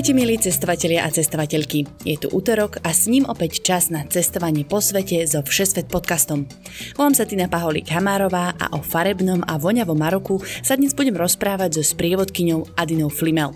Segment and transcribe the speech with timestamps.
[0.00, 1.84] Ahojte milí cestovatelia a cestovateľky.
[2.08, 6.48] Je tu útorok a s ním opäť čas na cestovanie po svete so Všesvet podcastom.
[6.96, 11.76] Volám sa Tina Paholík Hamárová a o farebnom a voňavom Maroku sa dnes budem rozprávať
[11.76, 13.52] so sprievodkyňou Adinou Flimel.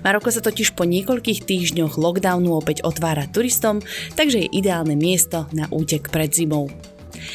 [0.00, 3.84] Maroko sa totiž po niekoľkých týždňoch lockdownu opäť otvára turistom,
[4.16, 6.72] takže je ideálne miesto na útek pred zimou.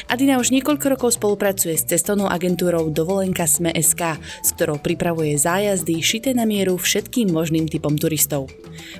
[0.08, 6.30] Adina už niekoľko rokov spolupracuje s cestovnou agentúrou Dovolenka Sme.sk, s ktorou pripravuje zájazdy šité
[6.32, 8.48] na mieru všetkým možným typom turistov.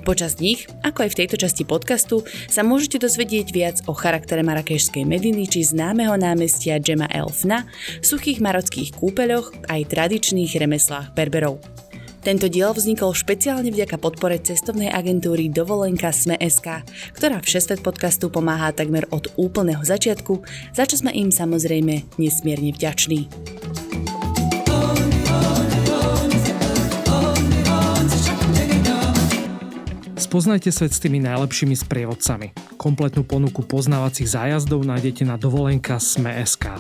[0.03, 5.07] Počas nich, ako aj v tejto časti podcastu, sa môžete dozvedieť viac o charaktere marakešskej
[5.07, 7.65] Mediny či známeho námestia Džema Elfna,
[8.03, 11.88] suchých marockých kúpeľoch aj tradičných remeslách Berberov.
[12.29, 16.85] Tento diel vznikol špeciálne vďaka podpore cestovnej agentúry Dovolenka Sme.sk,
[17.17, 20.45] ktorá v 6 podcastu pomáha takmer od úplného začiatku,
[20.77, 23.33] za čo sme im samozrejme nesmierne vďační.
[30.21, 32.77] Spoznajte svet s tými najlepšími sprievodcami.
[32.77, 36.77] Kompletnú ponuku poznávacích zájazdov nájdete na dovolenka Sme.sk.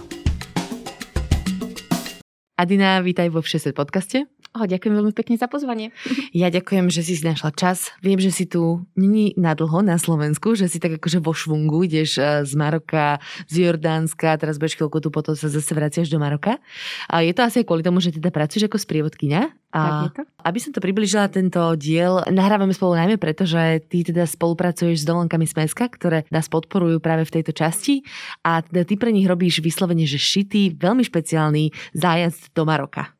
[2.60, 4.28] Adina, vítaj vo Všeset podcaste.
[4.56, 5.92] Oh, ďakujem veľmi pekne za pozvanie.
[6.38, 7.90] Ja ďakujem, že si si našla čas.
[8.04, 11.88] Viem, že si tu není na dlho na Slovensku, že si tak akože vo švungu,
[11.88, 16.20] ideš eh, z Maroka, z Jordánska, teraz budeš chvíľku tu, potom sa zase vraciaš do
[16.20, 16.62] Maroka.
[17.10, 19.50] A je to asi aj kvôli tomu, že teda pracuješ ako sprievodkynia.
[19.74, 20.22] A tak je to.
[20.46, 25.08] Aby som to približila tento diel, nahrávame spolu najmä preto, že ty teda spolupracuješ s
[25.08, 28.06] dovolenkami Smeska, ktoré nás podporujú práve v tejto časti
[28.46, 33.17] a teda ty pre nich robíš vyslovene, že šitý, veľmi špeciálny zájazd do Maroka.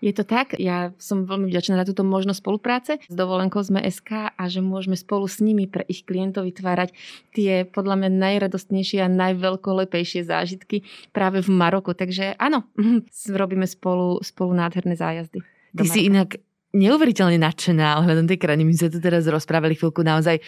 [0.00, 4.32] Je to tak, ja som veľmi vďačná za túto možnosť spolupráce s dovolenkou sme SK
[4.32, 6.96] a že môžeme spolu s nimi pre ich klientov vytvárať
[7.36, 11.92] tie podľa mňa najradostnejšie a najveľkolepejšie zážitky práve v Maroku.
[11.92, 12.64] Takže áno,
[13.40, 15.44] robíme spolu, spolu nádherné zájazdy.
[15.76, 16.40] Ty si inak
[16.70, 18.62] neuveriteľne nadšená ohľadom tej krajiny.
[18.62, 20.38] My sme tu teraz rozprávali chvíľku naozaj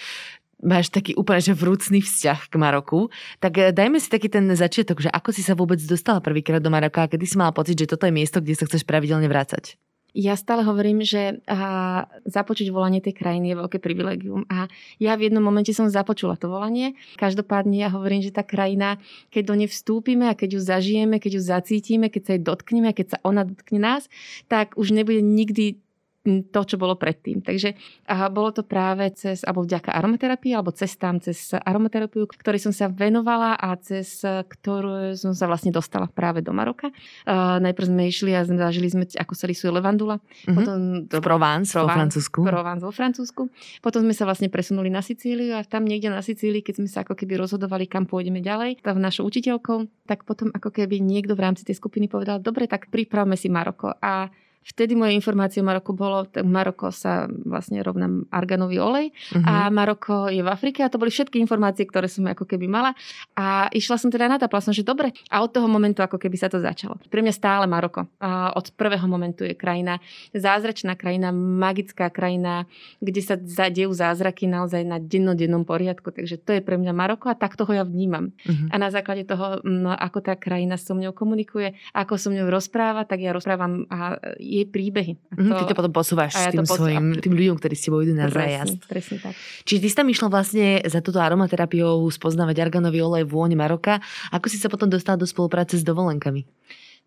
[0.63, 3.11] máš taký úplne že vrúcný vzťah k Maroku,
[3.43, 6.71] tak eh, dajme si taký ten začiatok, že ako si sa vôbec dostala prvýkrát do
[6.71, 9.77] Maroka a kedy si mala pocit, že toto je miesto, kde sa chceš pravidelne vrácať?
[10.13, 14.45] Ja stále hovorím, že a, započuť volanie tej krajiny je veľké privilegium.
[14.53, 14.69] A
[15.01, 16.93] ja v jednom momente som započula to volanie.
[17.17, 19.01] Každopádne ja hovorím, že tá krajina,
[19.33, 22.93] keď do nej vstúpime a keď ju zažijeme, keď ju zacítime, keď sa jej dotkneme
[22.93, 24.13] a keď sa ona dotkne nás,
[24.53, 25.81] tak už nebude nikdy
[26.23, 27.43] to, čo bolo predtým.
[27.43, 27.75] Takže
[28.07, 32.87] a bolo to práve cez, alebo vďaka aromaterapii, alebo cestám cez aromaterapiu, ktorej som sa
[32.87, 36.95] venovala a cez ktorú som sa vlastne dostala práve do Maroka.
[37.27, 40.23] A najprv sme išli a zažili sme, ako sa rysuje levandula.
[40.23, 40.55] Mm-hmm.
[40.55, 40.79] Potom
[41.11, 42.39] do Provence, Provence vo Francúzsku.
[42.47, 43.43] Provence vo Francúzsku.
[43.83, 47.03] Potom sme sa vlastne presunuli na Sicíliu a tam niekde na Sicílii, keď sme sa
[47.03, 51.51] ako keby rozhodovali, kam pôjdeme ďalej, tam našou učiteľkou, tak potom ako keby niekto v
[51.51, 53.91] rámci tej skupiny povedal, dobre, tak pripravme si Maroko.
[53.99, 54.31] A
[54.63, 59.43] Vtedy moje informácie o Maroku bolo, tak Maroko sa vlastne rovná arganový olej uh-huh.
[59.43, 62.95] a Maroko je v Afrike a to boli všetky informácie, ktoré som ako keby mala
[63.35, 66.39] a išla som teda na to, som, že dobre a od toho momentu ako keby
[66.39, 67.03] sa to začalo.
[67.11, 68.07] Pre mňa stále Maroko.
[68.23, 69.99] A od prvého momentu je krajina,
[70.31, 72.71] zázračná krajina, magická krajina,
[73.03, 73.35] kde sa
[73.67, 76.15] dejú zázraky naozaj na dennodennom poriadku.
[76.15, 78.31] Takže to je pre mňa Maroko a tak toho ja vnímam.
[78.47, 78.69] Uh-huh.
[78.71, 83.03] A na základe toho, no, ako tá krajina so mňou komunikuje, ako so mňou rozpráva,
[83.03, 84.23] tak ja rozprávam a
[84.53, 85.17] jej príbehy.
[85.33, 88.05] A mhm, to, Ty to potom posúvaš ja tým, svojim, tým ľuďom, ktorí s tebou
[88.05, 88.85] idú na zájazd.
[88.85, 89.33] Presne tak.
[89.65, 94.05] Čiže ty si tam išla vlastne za túto aromaterapiou spoznávať arganový olej, vône Maroka.
[94.29, 96.45] Ako si sa potom dostala do spolupráce s dovolenkami?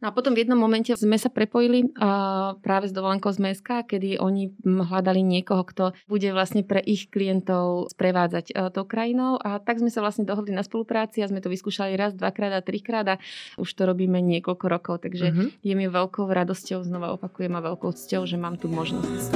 [0.06, 3.82] No a potom v jednom momente sme sa prepojili uh, práve s dovolenkou z Meska,
[3.82, 9.58] kedy oni hľadali niekoho, kto bude vlastne pre ich klientov sprevádzať uh, tou krajinou a
[9.58, 13.18] tak sme sa vlastne dohodli na spolupráci a sme to vyskúšali raz, dvakrát a trikrát
[13.18, 13.20] a
[13.58, 15.50] už to robíme niekoľko rokov, takže uh-huh.
[15.66, 19.34] je mi veľkou radosťou, znova opakujem a veľkou cťou, že mám tu možnosť.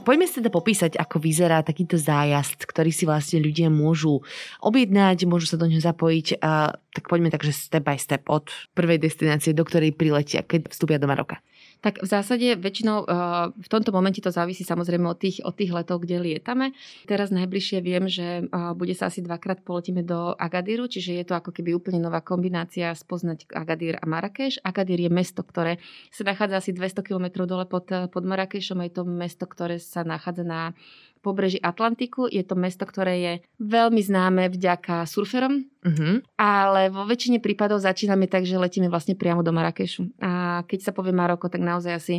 [0.00, 4.24] Poďme si teda popísať, ako vyzerá takýto zájazd, ktorý si vlastne ľudia môžu
[4.64, 6.40] objednať, môžu sa do ňoho zapojiť.
[6.40, 10.96] A, tak poďme takže step by step od prvej destinácie, do ktorej priletia, keď vstúpia
[10.96, 11.44] do Maroka.
[11.80, 13.08] Tak v zásade väčšinou eh,
[13.56, 16.76] v tomto momente to závisí samozrejme od tých, od tých letov, kde lietame.
[17.08, 21.34] Teraz najbližšie viem, že eh, bude sa asi dvakrát poletíme do Agadíru, čiže je to
[21.34, 24.60] ako keby úplne nová kombinácia spoznať Agadír a Marrakeš.
[24.60, 25.80] Agadír je mesto, ktoré
[26.12, 28.84] sa nachádza asi 200 km dole pod, pod Marrakešom.
[28.84, 30.76] Je to mesto, ktoré sa nachádza na
[31.20, 32.26] pobreží Atlantiku.
[32.26, 36.20] Je to mesto, ktoré je veľmi známe vďaka surferom, Uh-huh.
[36.36, 40.12] ale vo väčšine prípadov začíname tak, že letíme vlastne priamo do Marrakešu.
[40.20, 42.16] A keď sa povie Maroko, tak naozaj asi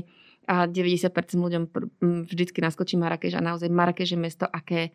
[0.50, 1.63] a 90% ľuďom
[2.25, 4.89] vždycky naskočí Marrakeš a naozaj Marrakeš je mesto, aké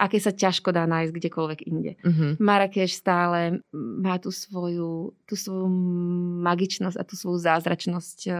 [0.00, 1.92] aké sa ťažko dá nájsť kdekoľvek inde.
[2.00, 2.32] Uh-huh.
[2.40, 5.68] Marrakeš stále má tú svoju, tú svoju
[6.40, 8.18] magičnosť a tú svoju zázračnosť.
[8.24, 8.30] E,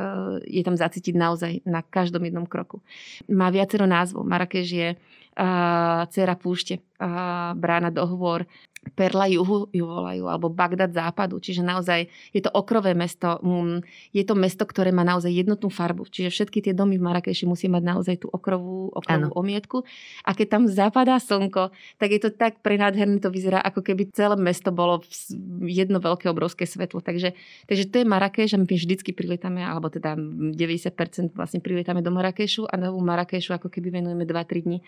[0.48, 2.80] je tam zacítiť naozaj na každom jednom kroku.
[3.28, 4.24] Má viacero názvov.
[4.24, 8.48] Marrakeš je uh, dcera púšte, uh, brána do hôr,
[8.80, 11.36] Perla juhu ju volajú, alebo Bagdad západu.
[11.36, 13.36] Čiže naozaj je to okrové mesto.
[13.44, 13.84] Mm,
[14.16, 16.08] je to mesto, ktoré má naozaj jednotnú farbu.
[16.08, 19.84] Čiže všetky tie domy v Marrakeši musí mať naozaj tú okrovú, okrovú omietku.
[20.24, 24.40] A keď tam zapadá slnko, tak je to tak prenádherné, to vyzerá, ako keby celé
[24.40, 25.04] mesto bolo
[25.68, 27.04] jedno veľké obrovské svetlo.
[27.04, 27.36] Takže,
[27.68, 32.64] takže to je Marrakeš a my vždycky prilietáme, alebo teda 90% vlastne prilietáme do Marrakešu
[32.64, 34.78] a novú Marrakešu ako keby venujeme 2-3 dní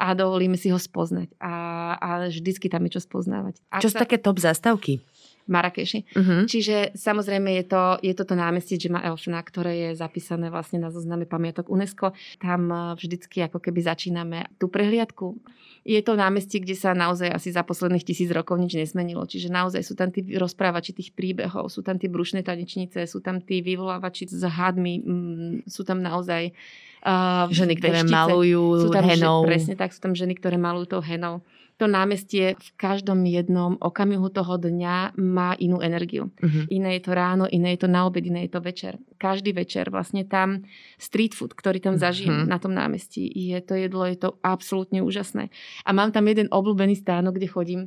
[0.00, 1.36] a dovolíme si ho spoznať.
[1.36, 1.52] A,
[2.00, 3.82] a vždycky tam je čo spoznať objednávať.
[3.82, 5.02] Čo sú také top zastavky?
[5.50, 6.06] Marrakeši.
[6.14, 6.46] Uh-huh.
[6.46, 10.94] Čiže samozrejme je to, je to to námestie Džema Elfna, ktoré je zapísané vlastne na
[10.94, 12.14] zozname pamiatok UNESCO.
[12.38, 15.42] Tam eh, vždycky ako keby začíname tú prehliadku.
[15.82, 19.26] Je to námestie, kde sa naozaj asi za posledných tisíc rokov nič nesmenilo.
[19.26, 23.42] Čiže naozaj sú tam tí rozprávači tých príbehov, sú tam tie brušné tanečnice, sú tam
[23.42, 26.54] tí vyvolávači s hadmi, mm, sú tam naozaj
[27.02, 28.14] uh, ženy, ktoré veštice.
[28.14, 29.42] malujú sú tam, henou.
[29.42, 31.42] Že, presne tak, sú tam ženy, ktoré malujú tou henou
[31.80, 36.30] to námestie v každom jednom okamihu toho dňa má inú energiu.
[36.38, 36.64] Uh-huh.
[36.68, 38.98] Iné je to ráno, iné je to na obed, iné je to večer.
[39.16, 40.66] Každý večer vlastne tam
[41.00, 42.50] street food, ktorý tam zažijem uh-huh.
[42.50, 45.48] na tom námestí, je to jedlo, je to absolútne úžasné.
[45.86, 47.80] A mám tam jeden obľúbený stánok, kde chodím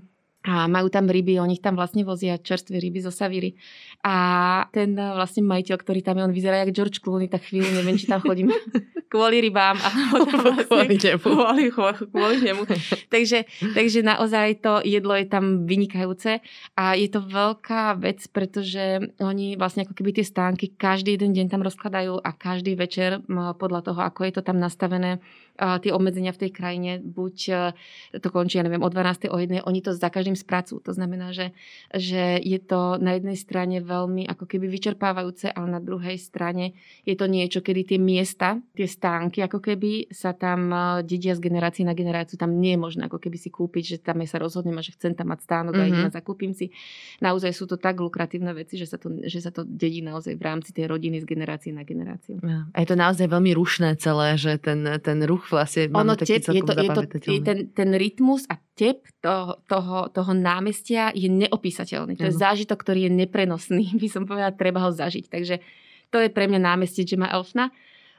[0.45, 3.57] a majú tam ryby, oni tam vlastne vozia čerstvé ryby zo Savíry.
[4.05, 4.15] A
[4.69, 7.97] ten eh, vlastne majiteľ, ktorý tam je, on vyzerá jak George Clooney, tak chvíľu neviem,
[7.97, 8.53] či tam chodím
[9.15, 9.79] kvôli rybám.
[9.81, 11.25] Alebo tam vlastne, kvôli nemu.
[11.25, 11.63] Kvôli,
[12.13, 12.61] kvôli nemu.
[13.09, 16.43] takže, takže naozaj to jedlo je tam vynikajúce
[16.77, 21.49] a je to veľká vec, pretože oni vlastne ako keby tie stánky každý jeden deň
[21.49, 23.23] tam rozkladajú a každý večer
[23.57, 25.23] podľa toho, ako je to tam nastavené,
[25.55, 29.31] tie obmedzenia v tej krajine, buď e, to končí, ja neviem, o 12.
[29.31, 29.63] o 1.
[29.63, 30.83] oni to za každým spracujú.
[30.83, 31.55] To znamená, že,
[31.95, 36.75] že je to na jednej strane veľmi ako keby vyčerpávajúce, ale na druhej strane
[37.07, 41.41] je to niečo, kedy tie miesta, tie stánky, ako keby sa tam e, dedia z
[41.41, 44.43] generácie na generáciu, tam nie je možné ako keby si kúpiť, že tam ja sa
[44.43, 45.87] rozhodnem a že chcem tam mať stánok mm-hmm.
[45.87, 46.75] a idem a zakúpim si.
[47.23, 50.43] Naozaj sú to tak lukratívne veci, že sa to, že sa to dedí naozaj v
[50.43, 52.43] rámci tej rodiny z generácie na generáciu.
[52.75, 56.41] A je to naozaj veľmi rušné celé, že ten, ten ruch ruch vlastne ono tep,
[56.41, 61.29] je to, je to, je ten, ten rytmus a tep toho, toho, toho námestia je
[61.29, 62.17] neopísateľný.
[62.17, 63.93] To je zážitok, ktorý je neprenosný.
[64.01, 65.29] By som povedala, treba ho zažiť.
[65.29, 65.61] Takže
[66.09, 67.69] to je pre mňa námestie Jema Elfna.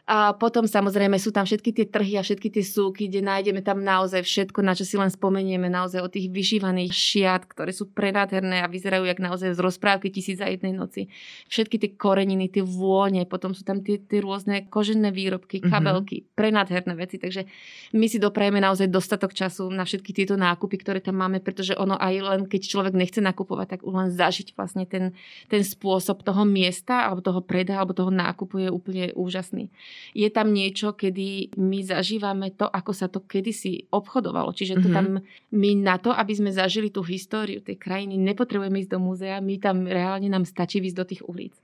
[0.06, 3.82] A potom samozrejme sú tam všetky tie trhy a všetky tie súky, kde nájdeme tam
[3.82, 8.62] naozaj všetko, na čo si len spomenieme, naozaj o tých vyšívaných šiat, ktoré sú prenádherné
[8.62, 11.10] a vyzerajú jak naozaj z rozprávky tisíc za jednej noci.
[11.50, 15.74] Všetky tie koreniny, tie vône, potom sú tam tie, tie rôzne kožené výrobky, mhm.
[15.74, 16.38] kabelky, mm-hmm.
[16.38, 17.18] prenádherné veci.
[17.18, 17.42] Takže
[17.90, 21.98] my si doprajeme naozaj dostatok času na všetky tieto nákupy, ktoré tam máme, pretože ono
[21.98, 25.18] aj len keď človek nechce nakupovať, tak len zažiť vlastne ten,
[25.50, 29.66] ten spôsob toho miesta alebo toho predaja alebo toho nákupu je úplne úžasný
[30.16, 34.52] je tam niečo, kedy my zažívame to, ako sa to kedysi obchodovalo.
[34.52, 34.96] Čiže to mm-hmm.
[34.96, 35.06] tam
[35.52, 39.54] my na to, aby sme zažili tú históriu tej krajiny, nepotrebujeme ísť do múzea, my
[39.60, 41.54] tam reálne nám stačí ísť do tých ulic.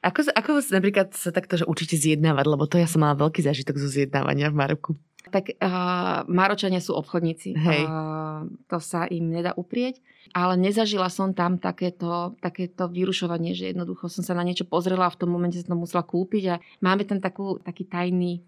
[0.00, 3.76] Ako, ako napríklad sa takto že určite zjednávať, lebo to ja som mala veľký zážitok
[3.76, 4.90] zo zjednávania v Maroku.
[5.30, 7.54] Tak uh, Maročania sú obchodníci.
[7.54, 7.82] Hej.
[7.86, 14.06] Uh, to sa im nedá uprieť ale nezažila som tam takéto, takéto vyrušovanie, že jednoducho
[14.06, 17.02] som sa na niečo pozrela a v tom momente som to musela kúpiť a máme
[17.02, 18.38] tam takú, taký tajný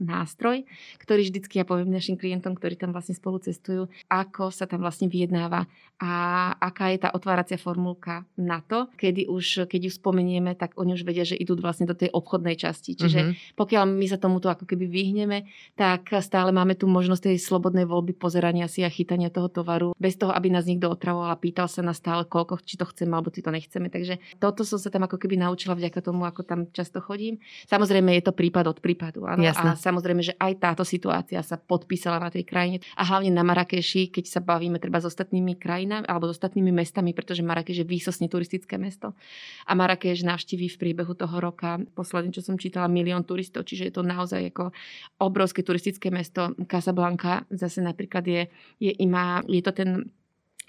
[0.00, 0.64] nástroj,
[1.00, 5.10] ktorý vždycky ja poviem našim klientom, ktorí tam vlastne spolu cestujú, ako sa tam vlastne
[5.10, 5.68] vyjednáva
[6.02, 6.12] a
[6.58, 11.06] aká je tá otváracia formulka na to, kedy už, keď ju spomenieme, tak oni už
[11.06, 12.98] vedia, že idú vlastne do tej obchodnej časti.
[12.98, 13.54] Čiže mm-hmm.
[13.54, 15.46] pokiaľ my sa tomuto ako keby vyhneme,
[15.78, 20.18] tak stále máme tu možnosť tej slobodnej voľby pozerania si a chytania toho tovaru, bez
[20.18, 23.30] toho, aby nás niekto otravoval a pýtal sa na stále, koľko, či to chceme alebo
[23.30, 23.86] či to nechceme.
[23.86, 27.38] Takže toto som sa tam ako keby naučila vďaka tomu, ako tam často chodím.
[27.70, 29.22] Samozrejme je to prípad od prípadu.
[29.28, 29.44] Áno?
[29.46, 34.14] A samozrejme, že aj táto situácia sa podpísala na tej krajine a hlavne na Marrakeši,
[34.14, 38.30] keď sa bavíme treba s ostatnými krajinami alebo s ostatnými mestami, pretože Marrakeš je výsosne
[38.30, 39.18] turistické mesto.
[39.66, 43.94] A Marrakeš navštíví v priebehu toho roka, posledne, čo som čítala, milión turistov, čiže je
[43.98, 44.70] to naozaj ako
[45.18, 46.54] obrovské turistické mesto.
[46.70, 48.42] Casablanca zase napríklad je,
[48.78, 49.90] je, ima, je to ten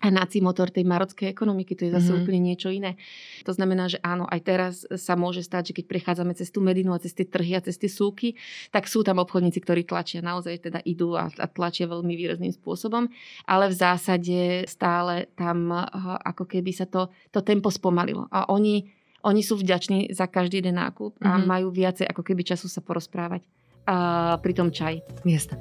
[0.04, 2.18] hnací motor tej marockej ekonomiky, to je zase Mhm.
[2.20, 3.00] úplne niečo iné.
[3.44, 6.92] To znamená, že áno, aj teraz sa môže stať, že keď prechádzame cez tú Medinu
[6.92, 8.36] a cez tie trhy a cez tie súky,
[8.70, 13.08] tak sú tam obchodníci, ktorí tlačia, naozaj teda idú a, a tlačia veľmi výrazným spôsobom,
[13.46, 15.88] ale v zásade stále tam uh,
[16.22, 18.28] ako keby sa to, to tempo spomalilo.
[18.28, 18.84] A oni,
[19.22, 21.48] oni sú vďační za každý jeden nákup a Mhm.
[21.48, 23.40] majú viacej ako keby času sa porozprávať.
[23.86, 23.96] A
[24.40, 25.60] pri tom čaj Jasné.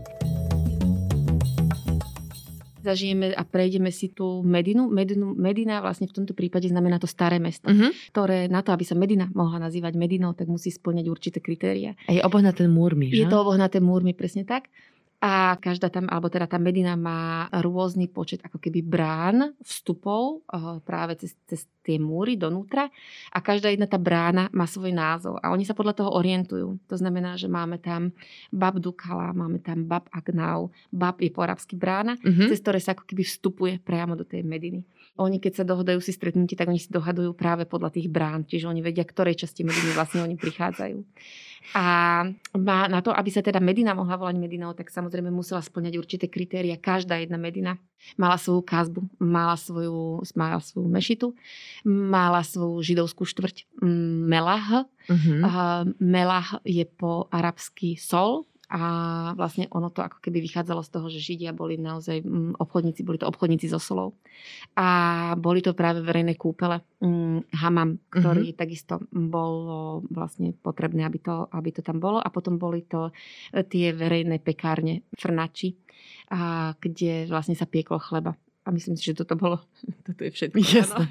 [2.83, 4.91] Zažijeme a prejdeme si tú Medinu.
[4.91, 5.33] Medinu.
[5.33, 8.11] Medina vlastne v tomto prípade znamená to staré mesto, Mhm.
[8.11, 11.95] ktoré na to, aby sa Medina mohla nazývať Medinou, tak musí splňať určité kritéria.
[12.07, 13.23] A je obohnaté múrmi, že?
[13.23, 14.67] Je to obohnaté múrmi, presne tak.
[15.23, 20.83] A každá tam, alebo teda tá Medina má rôzny počet ako keby brán, vstupov eh,
[20.83, 22.91] práve cez, cez tie múry donútra
[23.31, 26.79] a každá jedna tá brána má svoj názov a oni sa podľa toho orientujú.
[26.91, 28.11] To znamená, že máme tam
[28.51, 32.51] Bab Dukala, máme tam Bab Agnau, Bab je po arabsky brána, Mhm.
[32.51, 34.83] cez ktoré sa ako keby vstupuje priamo do tej Mediny.
[35.21, 38.65] Oni keď sa dohodajú si stretnutie, tak oni si dohadujú práve podľa tých brán, čiže
[38.65, 40.99] oni vedia, ktorej časti Mediny vlastne oni prichádzajú.
[41.77, 41.85] A
[42.59, 46.27] má na to, aby sa teda Medina mohla volať Medinou, tak samozrejme musela splňať určité
[46.27, 46.81] kritéria.
[46.81, 47.79] Každá jedna Medina
[48.19, 51.27] mala svoju kázbu, mala svoju, mala svoju mešitu,
[51.87, 53.69] mala svoju židovskú štvrť
[54.27, 54.89] Melah.
[55.13, 55.33] Mhm.
[55.45, 58.83] Uh, Melah je po arabsky sol, a
[59.37, 63.21] vlastne ono to ako keby vychádzalo z toho, že Židia boli naozaj mm, obchodníci, boli
[63.21, 64.17] to obchodníci so solou.
[64.81, 64.89] A
[65.37, 71.69] boli to práve verejné kúpele, mm, hamam, ktorý takisto bolo vlastne potrebné, aby to, aby
[71.69, 72.17] to tam bolo.
[72.17, 73.13] A potom boli to
[73.53, 75.77] e, tie verejné pekárne, frnači,
[76.33, 78.33] a kde vlastne sa pieklo chleba.
[78.63, 79.59] A myslím si, že toto bolo,
[80.07, 80.57] toto je všetko.
[80.63, 81.05] Jasné.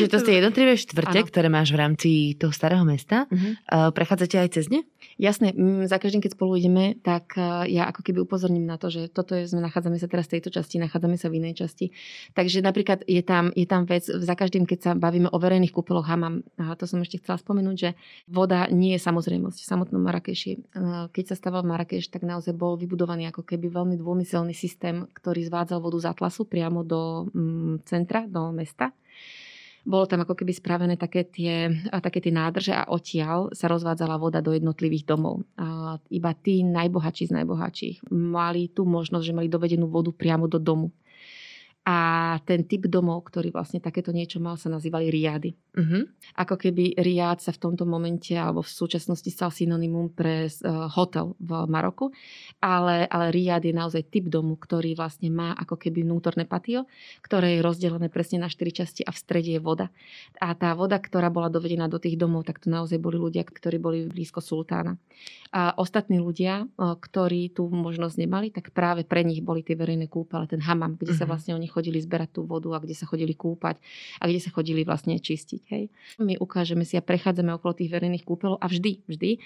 [0.00, 1.28] Čiže to sú tie jednotlivé štvrte, Áno.
[1.28, 3.28] ktoré máš v rámci toho starého mesta.
[3.28, 3.48] Mhm.
[3.68, 4.84] Uh, prechádzate aj cez ne?
[5.14, 5.54] Jasné,
[5.86, 9.38] za každým, keď spolu ideme, tak eh, ja ako keby upozorním na to, že toto
[9.38, 11.94] je, sme, nachádzame sa teraz v tejto časti, nachádzame sa v inej časti.
[12.34, 16.06] Takže napríklad je tam, je tam vec, za každým, keď sa bavíme o verejných kúpeloch
[16.10, 17.90] hamam, a to som ešte chcela spomenúť, že
[18.26, 20.52] voda nie je samozrejmosť v samotnom Marrakeši.
[20.58, 25.46] Eh, Keď sa staval Marrakeš, tak naozaj bol vybudovaný ako keby veľmi dômyselný systém, ktorý
[25.46, 28.94] zvádzal vodu z Atlasu priamo do mm, centra, do mesta.
[29.84, 34.40] Bolo tam ako keby spravené také tie, také tie nádrže a odtiaľ sa rozvádzala voda
[34.40, 35.44] do jednotlivých domov.
[35.60, 40.56] A iba tí najbohatší z najbohatších mali tú možnosť, že mali dovedenú vodu priamo do
[40.56, 40.88] domu.
[41.84, 45.52] A ten typ domov, ktorý vlastne takéto niečo mal, sa nazývali riady.
[45.76, 46.08] Uh-huh.
[46.40, 51.36] Ako keby riad sa v tomto momente alebo v súčasnosti stal synonymum pre uh, hotel
[51.36, 52.08] v Maroku,
[52.64, 56.88] ale, ale riad je naozaj typ domu, ktorý vlastne má ako keby vnútorné patio,
[57.20, 59.92] ktoré je rozdelené presne na štyri časti a v strede je voda.
[60.40, 63.76] A tá voda, ktorá bola dovedená do tých domov, tak to naozaj boli ľudia, ktorí
[63.76, 64.96] boli blízko sultána.
[65.52, 70.08] A ostatní ľudia, uh, ktorí tú možnosť nemali, tak práve pre nich boli tie verejné
[70.08, 71.30] kúpele, ten hamam, kde sa Mhm.
[71.30, 73.82] vlastne oni chodili zberať tú vodu a kde sa chodili kúpať
[74.22, 75.62] a kde sa chodili vlastne čistiť.
[75.74, 75.90] Hej.
[76.22, 79.42] My ukážeme si a prechádzame okolo tých verejných kúpelov a vždy, vždy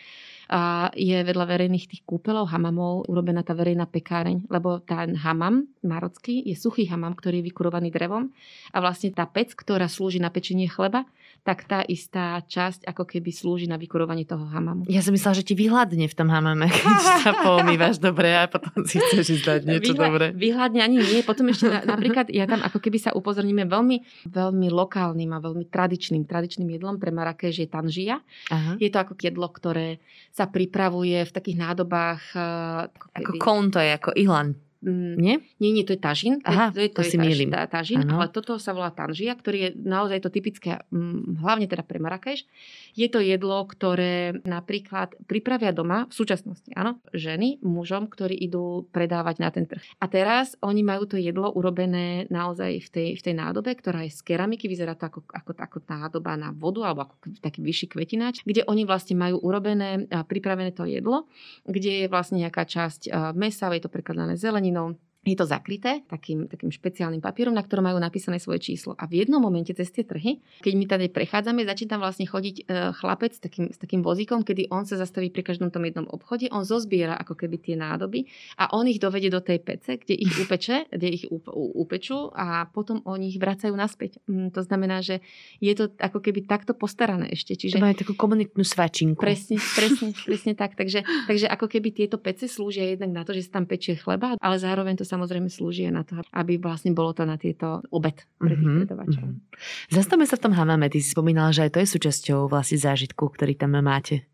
[0.48, 6.40] a je vedľa verejných tých kúpelov, hamamov urobená tá verejná pekáreň, lebo ten hamam marocký
[6.44, 8.32] je suchý hamam, ktorý je vykurovaný drevom
[8.72, 11.04] a vlastne tá pec, ktorá slúži na pečenie chleba,
[11.40, 14.84] tak tá istá časť ako keby slúži na vykurovanie toho hamamu.
[14.86, 18.82] Ja som myslela, že ti vyhľadne v tom hamame, keď sa poumývaš dobre a potom
[18.82, 20.26] si chceš ísť dať niečo Vyhľa- dobré.
[20.30, 21.20] Vyhľadne ani nie.
[21.22, 25.66] Potom ešte na, napríklad ja tam ako keby sa upozorníme veľmi, veľmi lokálnym a veľmi
[25.66, 28.20] tradičným, tradičným jedlom pre Marrakeš je tanžia.
[28.46, 28.76] Aha.
[28.76, 29.98] Je to ako jedlo, ktoré
[30.30, 32.22] sa pripravuje v takých nádobách.
[32.30, 32.46] eh,
[32.88, 35.34] Ako, Ako keby- kon to je, ako ihlan, Mm, nie?
[35.58, 36.38] nie, nie, to je tažín.
[36.46, 37.50] Aha, to je, to je si taž- mýlim.
[37.50, 38.22] tá- tažín, Áno.
[38.22, 42.46] ale toto sa volá tanžia, ktorý je naozaj to typické, mm, hlavne teda pre Marrakeš.
[42.94, 49.42] Je to jedlo, ktoré napríklad pripravia doma v súčasnosti, áno, ženy mužom, ktorí idú predávať
[49.42, 49.82] na ten trh.
[49.98, 54.14] A teraz oni majú to jedlo urobené naozaj v tej, v tej nádobe, ktorá je
[54.14, 58.46] z keramiky, vyzerá to ako, ako, ako nádoba na vodu alebo ako taký vyšší kvetináč,
[58.46, 61.26] kde oni vlastne majú urobené a pripravené to jedlo,
[61.66, 66.46] kde je vlastne nejaká časť a, mesa, je to prekladané tkaninią je to zakryté takým,
[66.46, 68.94] takým špeciálnym papierom, na ktorom majú napísané svoje číslo.
[68.96, 72.56] A v jednom momente cez tie trhy, keď my tady prechádzame, začína tam vlastne chodiť
[72.56, 72.62] e,
[72.96, 76.46] chlapec s takým, s takým vozíkom, kedy on sa zastaví pri každom tom jednom obchode,
[76.54, 80.32] on zozbiera ako keby tie nádoby a on ich dovede do tej pece, kde ich
[80.38, 84.22] upeče, kde ich upečú a potom oni ich vracajú naspäť.
[84.30, 85.20] Mm, to znamená, že
[85.58, 87.58] je to ako keby takto postarané ešte.
[87.58, 89.18] Že Čiže majú takú komunitnú svačinku.
[89.18, 90.78] Presne, presne, presne tak.
[90.78, 94.38] Takže, takže ako keby tieto pece slúžia jednak na to, že sa tam pečie chleba,
[94.38, 98.20] ale zároveň to samozrejme slúži aj na to, aby vlastne bolo to na tieto obed
[98.36, 99.24] pre tých Mhm, predavačov.
[99.24, 99.40] mhm.
[99.88, 100.92] Zastavme sa v tom hamame.
[100.92, 104.28] Ty si spomínala, že aj to je súčasťou vlastne zážitku, ktorý tam máte.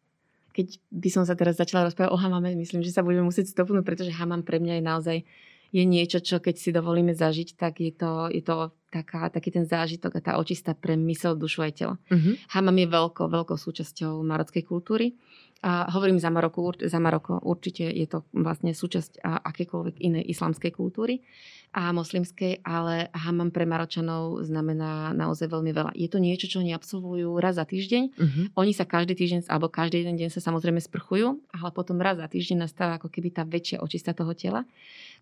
[0.51, 3.83] Keď by som sa teraz začala rozprávať o hamame, myslím, že sa budeme musieť stopnúť,
[3.87, 5.19] pretože hamam pre mňa je naozaj
[5.75, 9.67] je niečo, čo keď si dovolíme zažiť, tak je to, je to taká, taký ten
[9.67, 11.95] zážitok a tá očista pre mysel, dušu aj telo.
[12.07, 12.39] Uh-huh.
[12.55, 15.19] Hamam je veľkou, veľkou súčasťou marockej kultúry.
[15.65, 21.25] A hovorím za Maroko, za Maroko, určite je to vlastne súčasť akékoľvek inej islamskej kultúry
[21.75, 25.91] a moslimskej, ale hamam pre Maročanov znamená naozaj veľmi veľa.
[25.99, 28.03] Je to niečo, čo oni absolvujú raz za týždeň.
[28.15, 28.45] Uh-huh.
[28.55, 32.31] Oni sa každý týždeň, alebo každý jeden deň sa samozrejme sprchujú, ale potom raz za
[32.31, 34.63] týždeň nastáva ako keby tá väčšia očista toho tela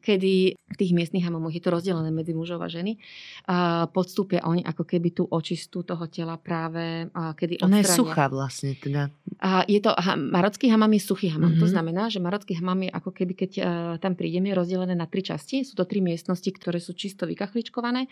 [0.02, 2.98] kedy v tých miestnych hamomoch je to rozdelené medzi mužov a ženy.
[3.46, 8.26] A podstúpia oni ako keby tú očistu toho tela práve, a kedy Ona je suchá
[8.26, 9.14] vlastne teda.
[9.38, 11.54] A je to, ha, marocký hamam je suchý hamam.
[11.54, 11.62] Mm-hmm.
[11.62, 13.64] To znamená, že marocký hamam je ako keby, keď uh,
[14.02, 15.62] tam prídeme, rozdelené na tri časti.
[15.62, 18.10] Sú to tri miestnosti, ktoré sú čisto vykachličkované.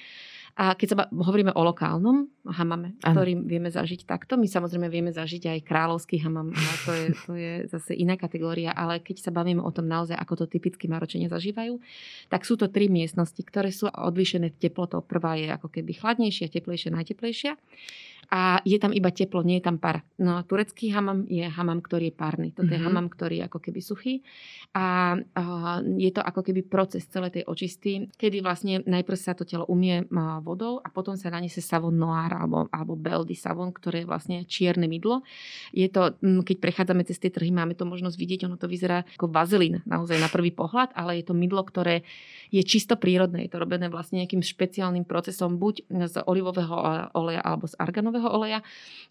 [0.59, 5.47] A keď sa hovoríme o lokálnom hamame, ktorým vieme zažiť takto, my samozrejme vieme zažiť
[5.47, 9.63] aj kráľovský hamam, ale to je, to je zase iná kategória, ale keď sa bavíme
[9.63, 11.79] o tom naozaj, ako to typicky Maročania zažívajú,
[12.27, 15.07] tak sú to tri miestnosti, ktoré sú odlišené teplotou.
[15.07, 17.55] Prvá je ako keby chladnejšia, teplejšia, najteplejšia
[18.31, 20.07] a je tam iba teplo, nie je tam par.
[20.23, 22.49] No turecký hamam je hamam, ktorý je párny.
[22.55, 22.75] Toto mm-hmm.
[22.75, 22.87] je mhm.
[22.87, 24.15] hamam, ktorý je ako keby suchý
[24.71, 25.43] a, a
[25.83, 30.07] je to ako keby proces celej tej očisty, kedy vlastne najprv sa to telo umie
[30.47, 34.87] vodou a potom sa naniesie savon noir alebo, alebo beldy savon, ktoré je vlastne čierne
[34.87, 35.27] mydlo.
[35.75, 39.27] Je to, keď prechádzame cez tie trhy, máme to možnosť vidieť, ono to vyzerá ako
[39.27, 42.07] vazelín naozaj na prvý pohľad, ale je to mydlo, ktoré
[42.55, 43.47] je čisto prírodné.
[43.47, 48.61] Je to robené vlastne nejakým špeciálnym procesom, buď z olivového oleja alebo z arganového oleja,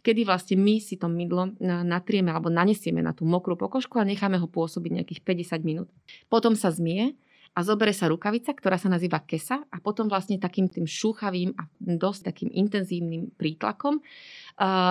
[0.06, 4.38] kedy vlastne my si to mydlo natrieme alebo nanesieme na tú mokrú pokožku a necháme
[4.38, 5.89] ho pôsobiť nejakých 50 minút.
[6.30, 7.18] Potom sa zmie
[7.58, 11.66] a zobere sa rukavica, ktorá sa nazýva kesa a potom vlastne takým tým šúchavým a
[11.82, 14.06] dosť takým intenzívnym prítlakom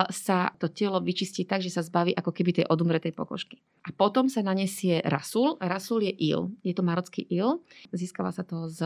[0.09, 3.61] sa to telo vyčistí tak, že sa zbaví ako keby tej odumretej pokožky.
[3.85, 5.61] A potom sa nanesie rasul.
[5.61, 6.49] Rasul je il.
[6.65, 7.61] Je to marocký il.
[7.93, 8.81] Získava sa to z,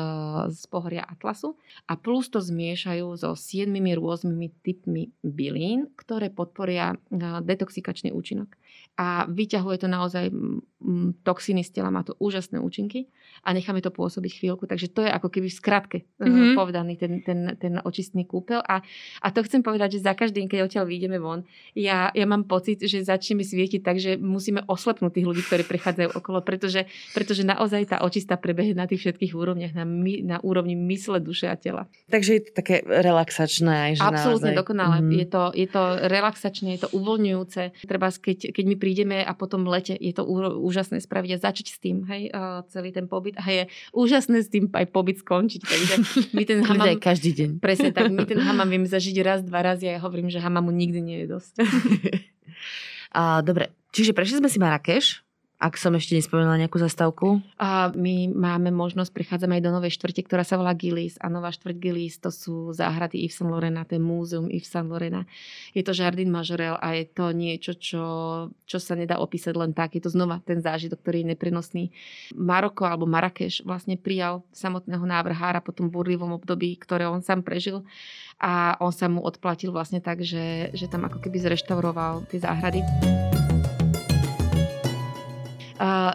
[0.51, 1.55] z pohoria Atlasu.
[1.87, 6.99] A plus to zmiešajú so siedmimi rôznymi typmi bylín, ktoré podporia
[7.47, 8.51] detoxikačný účinok
[8.93, 10.29] a vyťahuje to naozaj
[11.23, 13.07] toxiny z tela, má to úžasné účinky
[13.41, 14.67] a necháme to pôsobiť chvíľku.
[14.69, 16.55] Takže to je ako keby v skratke mm-hmm.
[16.55, 18.61] povedaný ten, ten, ten očistný kúpel.
[18.61, 18.83] A,
[19.19, 21.43] a to chcem povedať, že za každým, keď odtiaľ vyjdeme von,
[21.73, 26.09] ja, ja mám pocit, že začneme svietiť tak, že musíme oslepnúť tých ľudí, ktorí prechádzajú
[26.13, 30.75] okolo, pretože, pretože naozaj tá očista prebehne na tých všetkých úrovniach, na, my, na úrovni
[30.75, 31.87] mysle, duše a tela.
[32.11, 33.73] Takže je to také relaxačné.
[33.73, 34.61] Aj, že Absolútne naozaj...
[34.61, 34.97] dokonale.
[35.01, 35.19] Mm-hmm.
[35.19, 37.61] Je, to, je to relaxačné, je to uvoľňujúce.
[37.87, 40.23] Treba, keď, keď my prídeme a potom lete je to
[40.73, 42.33] úžasné spraviť a začať s tým, hej,
[42.73, 45.61] celý ten pobyt a je úžasné s tým aj pobyt skončiť.
[45.61, 45.93] Takže
[46.33, 46.97] my ten hamam...
[46.97, 47.49] každý deň.
[47.65, 50.73] Presne tak, my ten hamam vieme zažiť raz, dva razy a ja hovorím, že hamamu
[50.73, 51.53] nikdy nie je dosť.
[53.13, 55.22] a, dobre, čiže prešli sme si Marrakeš,
[55.63, 57.39] ak som ešte nespomenula nejakú zastávku.
[57.55, 61.15] A my máme možnosť, prichádzame aj do novej štvrte, ktorá sa volá Gilis.
[61.23, 64.91] A nová štvrť Gilis, to sú záhrady Yves Saint Lorena, to je múzeum Yves Saint
[64.91, 65.23] Lorena.
[65.71, 68.03] Je to Jardin Majorel a je to niečo, čo,
[68.67, 69.95] čo sa nedá opísať len tak.
[69.95, 71.83] Je to znova ten zážitok, ktorý je neprenosný.
[72.35, 77.87] Maroko alebo Marrakeš vlastne prijal samotného návrhára po tom burlivom období, ktoré on sám prežil
[78.43, 82.83] a on sa mu odplatil vlastne tak, že, že tam ako keby zreštauroval tie záhrady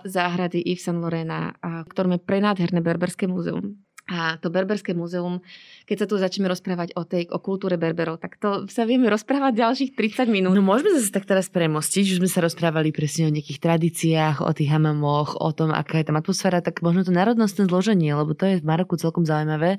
[0.05, 1.55] záhrady Yves Saint Lorena,
[1.89, 3.88] ktoré je prenádherné berberské múzeum.
[4.09, 5.45] A to Berberské múzeum,
[5.85, 9.53] keď sa tu začneme rozprávať o tej, o kultúre Berberov, tak to sa vieme rozprávať
[9.61, 10.57] ďalších 30 minút.
[10.57, 14.49] No môžeme zase tak teraz premostiť, že sme sa rozprávali presne o nejakých tradíciách, o
[14.57, 18.49] tých hamamoch, o tom, aká je tam atmosféra, tak možno to národnostné zloženie, lebo to
[18.49, 19.77] je v Maroku celkom zaujímavé.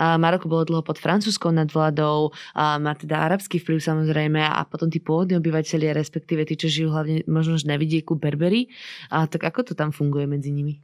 [0.00, 4.88] A Maroko bolo dlho pod francúzskou nadvládou, a má teda arabský vplyv samozrejme a potom
[4.88, 8.72] tí pôvodní obyvateľia, respektíve tí, čo žijú hlavne možno na vidieku Berberi.
[9.12, 10.80] A tak ako to tam funguje medzi nimi?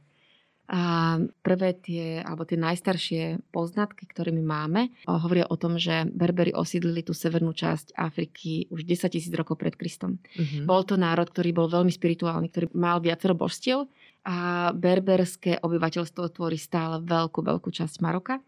[0.71, 6.55] A prvé tie, alebo tie najstaršie poznatky, ktoré my máme, hovoria o tom, že Berberi
[6.55, 10.23] osídlili tú severnú časť Afriky už 10 tisíc rokov pred Kristom.
[10.39, 10.63] Uh-huh.
[10.63, 13.91] Bol to národ, ktorý bol veľmi spirituálny, ktorý mal viacero božstiev
[14.23, 18.39] a berberské obyvateľstvo tvorí stále veľkú, veľkú časť Maroka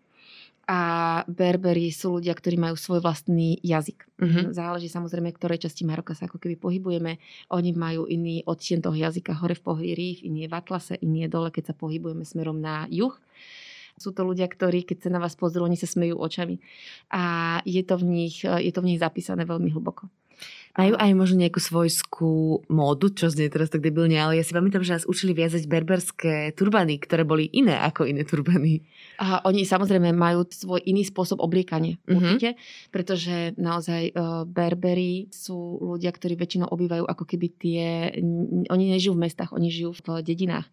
[0.65, 0.81] a
[1.29, 4.09] Berberi sú ľudia, ktorí majú svoj vlastný jazyk.
[4.17, 4.49] Uh-huh.
[4.49, 7.21] Záleží samozrejme, ktorej časti Maroka sa ako keby pohybujeme.
[7.53, 11.33] Oni majú iný odtien toho jazyka hore v Pohríri, iný je v Atlase, iný je
[11.33, 13.13] dole, keď sa pohybujeme smerom na juh.
[13.95, 16.59] Sú to ľudia, ktorí, keď sa na vás pozrú, oni sa smejú očami.
[17.13, 20.11] A je to v nich, je to v nich zapísané veľmi hlboko.
[20.75, 24.83] Majú aj možno nejakú svojskú módu, čo znie teraz tak debilne, ale ja si pamätám,
[24.83, 28.83] že nás učili viazať berberské turbany, ktoré boli iné ako iné turbany.
[29.23, 32.11] A oni samozrejme majú svoj iný spôsob obliekania, mm-hmm.
[32.11, 32.49] určite,
[32.91, 37.83] pretože naozaj uh, Berberi sú ľudia, ktorí väčšinou obývajú ako keby tie,
[38.67, 40.67] oni nežijú v mestách, oni žijú v dedinách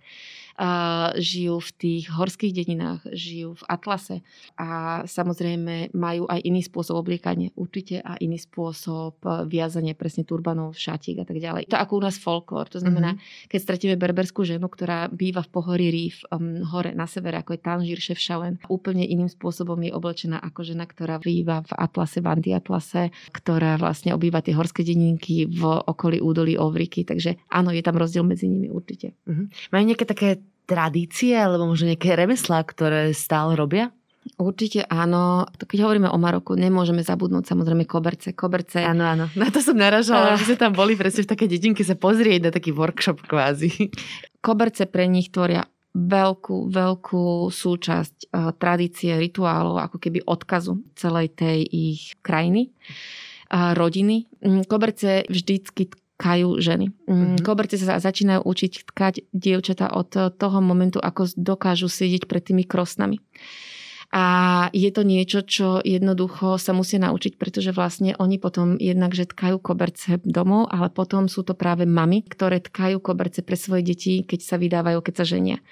[1.17, 4.17] žijú v tých horských dedinách, žijú v Atlase
[4.61, 9.49] a samozrejme majú aj iný spôsob obliekania určite a iný spôsob e,
[9.92, 11.68] viazania presne turbanov, šatík a tak ďalej.
[11.68, 13.48] To ako u nás folklór, to znamená, mm-hmm.
[13.48, 17.61] keď stretíme berberskú ženu, ktorá býva v pohorí Rif, um, hore na severe, ako je
[17.61, 23.02] Tanžír, Šefšalen, úplne iným spôsobom je oblečená ako žena, ktorá býva v Atlase, v Antiatlase,
[23.31, 28.24] ktorá vlastne obýva tie horské dedinky v okolí údolí Ovriky, takže áno, je tam rozdiel
[28.24, 29.14] medzi nimi určite.
[29.28, 29.46] Mm-hmm.
[29.70, 30.28] Majú nejaké také
[30.64, 33.90] tradície alebo možno nejaké remeslá, ktoré stále robia?
[34.38, 35.46] Určite áno.
[35.50, 38.30] Keď hovoríme o Maroku, nemôžeme zabudnúť samozrejme koberce.
[38.35, 38.78] Koberce.
[38.78, 39.26] Áno, áno.
[39.35, 40.35] Na to som naražala.
[40.35, 43.90] Uh, My sme tam boli presne v takej dedinke sa pozrieť na taký workshop kvázi.
[44.38, 51.66] Koberce pre nich tvoria veľkú, veľkú súčasť uh, tradície, rituálov, ako keby odkazu celej tej
[51.66, 52.70] ich krajiny,
[53.50, 54.30] uh, rodiny.
[54.40, 56.94] Mm, koberce vždycky tkajú ženy.
[57.11, 57.42] Mm-hmm.
[57.42, 63.18] Koberce sa začínajú učiť tkať dievčata od toho momentu, ako dokážu sedieť pred tými krosnami.
[64.12, 64.25] A
[64.77, 69.57] je to niečo, čo jednoducho sa musia naučiť, pretože vlastne oni potom jednak, že tkajú
[69.57, 74.40] koberce domov, ale potom sú to práve mamy, ktoré tkajú koberce pre svoje deti, keď
[74.44, 75.64] sa vydávajú, keď sa ženia.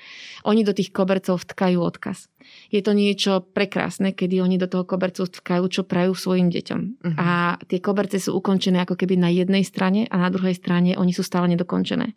[0.48, 2.33] Oni do tých kobercov vtkajú odkaz.
[2.72, 6.81] Je to niečo prekrásne, kedy oni do toho kobercu vtkajú, čo prajú svojim deťom.
[6.81, 7.14] Uh-huh.
[7.20, 11.12] A tie koberce sú ukončené ako keby na jednej strane a na druhej strane oni
[11.12, 12.16] sú stále nedokončené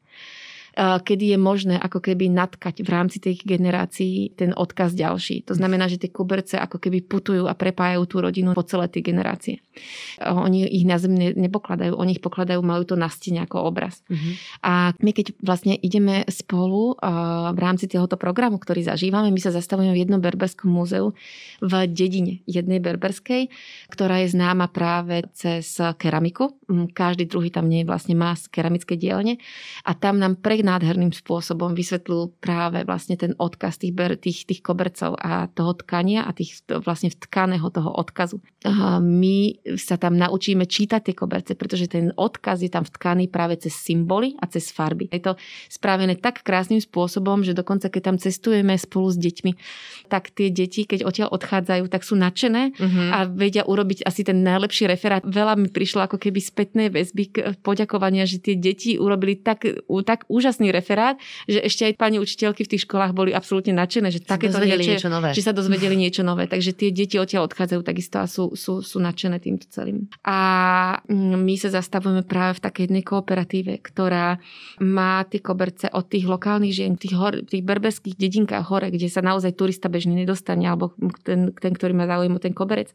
[0.77, 5.45] kedy je možné ako keby natkať v rámci tých generácií ten odkaz ďalší.
[5.45, 9.05] To znamená, že tie koberce ako keby putujú a prepájajú tú rodinu po celé tie
[9.05, 9.61] generácie.
[10.23, 14.01] Oni ich na zem nepokladajú, oni ich pokladajú, majú to na stene ako obraz.
[14.07, 14.33] Uh-huh.
[14.63, 16.95] A my keď vlastne ideme spolu
[17.53, 21.13] v rámci tohoto programu, ktorý zažívame, my sa zastavujeme v jednom berberskom múzeu
[21.61, 23.49] v dedine jednej berberskej,
[23.89, 26.55] ktorá je známa práve cez keramiku.
[26.93, 29.37] Každý druhý tam nie vlastne má keramické dielne
[29.85, 34.61] a tam nám pre nádherným spôsobom vysvetlil práve vlastne ten odkaz tých, ber, tých, tých
[34.61, 38.41] kobercov a toho tkania a tých vlastne tkaného toho odkazu.
[38.99, 43.71] My sa tam naučíme čítať tie koberce, pretože ten odkaz je tam vtkaný práve cez
[43.71, 45.07] symboly a cez farby.
[45.07, 45.33] Je to
[45.71, 49.51] spravené tak krásnym spôsobom, že dokonca keď tam cestujeme spolu s deťmi,
[50.11, 53.15] tak tie deti, keď odtiaľ odchádzajú, tak sú nadšené uh-huh.
[53.15, 55.23] a vedia urobiť asi ten najlepší referát.
[55.23, 59.63] Veľa mi prišlo ako keby spätné väzby poďakovania, že tie deti urobili tak,
[60.03, 61.15] tak úžasný referát,
[61.47, 65.09] že ešte aj pani učiteľky v tých školách boli absolútne nadšené, že takéto niečo, niečo
[65.09, 65.31] nové.
[65.31, 66.51] že sa dozvedeli niečo nové.
[66.51, 70.09] Takže tie deti odtiaľ odchádzajú takisto a sú, sú, sú nadšené týmto celým.
[70.25, 70.37] A
[71.05, 74.41] mm, my sa zastavujeme práve v takej jednej kooperatíve, ktorá
[74.81, 79.21] má tie koberce od tých lokálnych žien, tých, hor, tých berbeských dedinkách hore, kde sa
[79.21, 82.89] naozaj turista bežne nedostane, alebo ten, ten ktorý má záujem o ten koberec,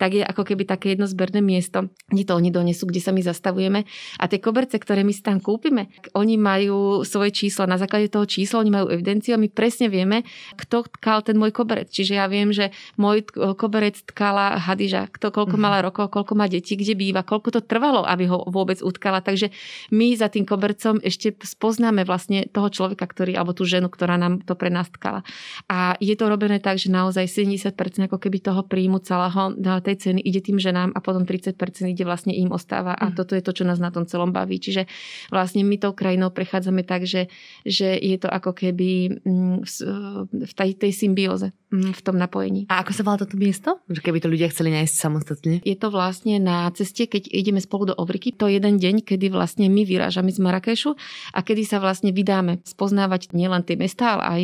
[0.00, 3.20] tak je ako keby také jedno zberné miesto, kde to oni donesú, kde sa my
[3.20, 3.84] zastavujeme.
[4.16, 7.68] A tie koberce, ktoré my si tam kúpime, oni majú svoje číslo.
[7.68, 10.24] Na základe toho čísla oni majú evidenciu a my presne vieme,
[10.56, 11.92] kto tkal ten môj koberec.
[11.92, 13.26] Čiže ja viem, že môj
[13.58, 15.62] koberec tkala Hadiža, kto koľko mhm.
[15.62, 19.18] mala rokov, koľko má detí, kde býva, koľko to trvalo, aby ho vôbec utkala.
[19.18, 19.50] Takže
[19.90, 24.46] my za tým kobercom ešte spoznáme vlastne toho človeka, ktorý, alebo tú ženu, ktorá nám
[24.46, 25.26] to pre nás tkala.
[25.66, 27.74] A je to robené tak, že naozaj 70%
[28.06, 31.58] ako keby toho príjmu celého tej ceny ide tým ženám a potom 30%
[31.90, 32.94] ide vlastne im ostáva.
[32.94, 33.14] A mm.
[33.18, 34.62] toto je to, čo nás na tom celom baví.
[34.62, 34.86] Čiže
[35.34, 37.26] vlastne my tou krajinou prechádzame tak, že,
[37.66, 39.66] že je to ako keby mm,
[40.30, 42.68] v tej, tej symbióze, mm, v tom napojení.
[42.68, 43.80] A ako sa volá toto miesto?
[43.88, 45.56] Že keby to ľudia chceli nájsť samostatne?
[45.64, 48.36] Je to vlastne na ceste, keď ideme spolu do Ovriky.
[48.36, 50.92] To je jeden deň, kedy vlastne my vyrážame z Marrakešu
[51.32, 54.42] a kedy sa vlastne vydáme spoznávať nielen tie mesta, ale aj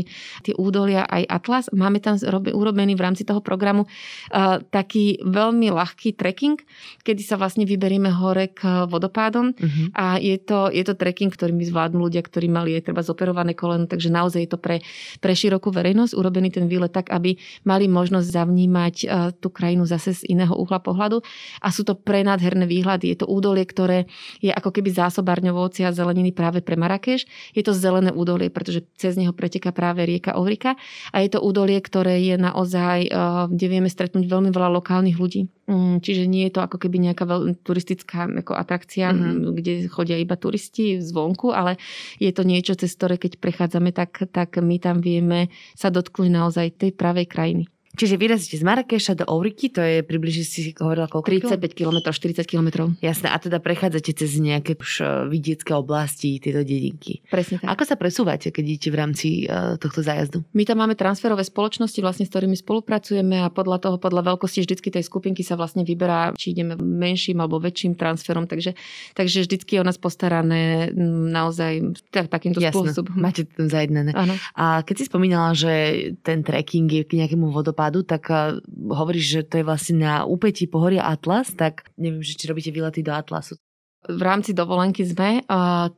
[0.48, 1.68] tie údolia, aj Atlas.
[1.76, 6.56] Máme tam urobený v rámci toho programu uh, taký veľmi ľahký trekking,
[7.04, 9.86] kedy sa vlastne vyberieme hore k vodopádom uh-huh.
[9.92, 13.52] a je to, je to trekking, ktorý my zvládnu ľudia, ktorí mali aj treba zoperované
[13.52, 14.80] koleno, takže naozaj je to pre,
[15.20, 17.36] pre širokú verejnosť urobený ten výlet tak, aby
[17.68, 21.25] mali možnosť zavnímať uh, tú krajinu zase z iného uhla pohľadu.
[21.60, 23.12] A sú to prenádherné výhľady.
[23.12, 24.08] Je to údolie, ktoré
[24.40, 27.24] je ako keby zásobárňou ovocia a zeleniny práve pre Marrakeš.
[27.56, 30.78] Je to zelené údolie, pretože cez neho preteká práve rieka Ovrika.
[31.10, 35.48] A je to údolie, ktoré je naozaj, uh, kde vieme stretnúť veľmi veľa lokálnych ľudí.
[35.66, 39.50] Um, čiže nie je to ako keby nejaká veľmi turistická ako atrakcia, mm-hmm.
[39.58, 41.74] kde chodia iba turisti zvonku, ale
[42.22, 46.66] je to niečo, cez ktoré keď prechádzame, tak, tak my tam vieme sa dotknúť naozaj
[46.78, 47.64] tej pravej krajiny.
[47.96, 51.32] Čiže vyrazíte z Marrakeša do Ouriky, to je približne si hovorila koľko?
[51.56, 52.92] 35 km, 40 km.
[53.00, 57.24] Jasné, a teda prechádzate cez nejaké už e, vidiecké oblasti, tieto dedinky.
[57.32, 57.72] Presne tak.
[57.72, 60.44] Ako sa presúvate, keď idete v rámci uh, tohto zájazdu?
[60.52, 64.92] My tam máme transferové spoločnosti, vlastne, s ktorými spolupracujeme a podľa toho, podľa veľkosti vždycky
[64.92, 68.76] tej skupinky sa vlastne vyberá, či ideme menším alebo väčším transferom, takže,
[69.16, 70.92] takže vždycky je o nás postarané
[71.32, 73.16] naozaj tak, takýmto spôsobom.
[73.16, 74.12] máte to zajednané.
[74.12, 74.36] Áno.
[74.52, 75.72] A keď si spomínala, že
[76.20, 80.66] ten trekking je k nejakému vodopádu, tak uh, hovoríš, že to je vlastne na úpetí
[80.66, 83.60] pohoria Atlas, tak neviem, že či robíte výlety do Atlasu
[84.06, 85.42] v rámci dovolenky sme.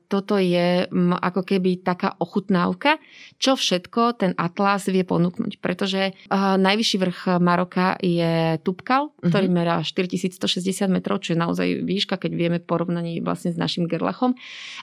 [0.09, 0.89] Toto je
[1.21, 2.97] ako keby taká ochutnávka,
[3.37, 5.61] čo všetko ten Atlas vie ponúknuť.
[5.61, 12.33] Pretože najvyšší vrch Maroka je Tupkal, ktorý merá 4160 metrov, čo je naozaj výška, keď
[12.33, 14.33] vieme porovnaní vlastne s našim Gerlachom.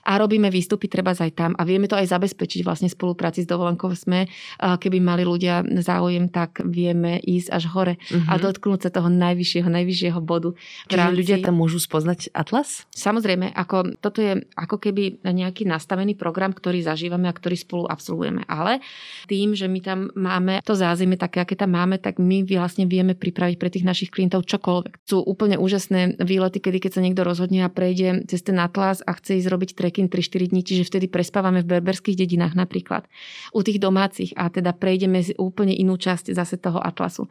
[0.06, 1.52] A robíme výstupy treba aj tam.
[1.58, 4.30] A vieme to aj zabezpečiť vlastne spolupráci s dovolenkou sme.
[4.62, 8.30] Keby mali ľudia záujem, tak vieme ísť až hore uh-huh.
[8.30, 10.54] a dotknúť sa toho najvyššieho, najvyššieho bodu.
[10.86, 11.18] Čiže rámci...
[11.18, 12.84] ľudia tam môžu spoznať Atlas?
[12.92, 13.15] Samozrejme,
[13.54, 18.42] ako, toto je ako keby nejaký nastavený program, ktorý zažívame a ktorý spolu absolvujeme.
[18.48, 18.82] Ale
[19.30, 23.14] tým, že my tam máme to zázemie také, aké tam máme, tak my vlastne vieme
[23.14, 25.06] pripraviť pre tých našich klientov čokoľvek.
[25.06, 29.14] Sú úplne úžasné výlety, kedy keď sa niekto rozhodne a prejde cez ten atlas a
[29.14, 33.06] chce ísť robiť trekking 3-4 dní, čiže vtedy prespávame v berberských dedinách napríklad.
[33.52, 37.28] U tých domácich a teda prejdeme úplne inú časť zase toho atlasu.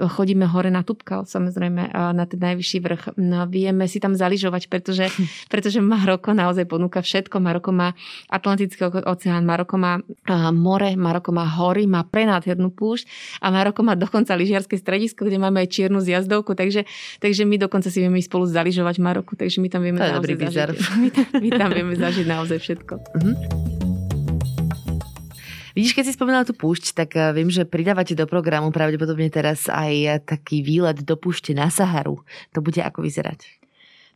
[0.00, 3.04] Chodíme hore na Tupkal, samozrejme, na ten najvyšší vrch.
[3.50, 5.10] Vieme si tam zaližovať, pretože,
[5.52, 7.42] pretože Maroko naozaj ponúka všetko.
[7.42, 7.92] Maroko má
[8.30, 9.98] Atlantický oceán, Maroko má
[10.54, 13.10] more, Maroko má hory, má prenádhernú púšť
[13.42, 16.86] a Maroko má dokonca lyžiarske stredisko, kde máme aj čiernu zjazdovku, takže,
[17.18, 20.18] takže my dokonca si vieme spolu zaližovať v Maroku, takže my tam vieme to naozaj
[20.22, 20.78] dobrý zažiť.
[21.00, 22.94] My tam, my tam vieme zažiť naozaj všetko.
[23.16, 23.34] Uh-huh.
[25.70, 29.70] Vidíš, keď si spomínala tú púšť, tak eh, viem, že pridávate do programu pravdepodobne teraz
[29.70, 32.20] aj taký výlet do púšte na Saharu.
[32.52, 33.59] To bude ako vyzerať?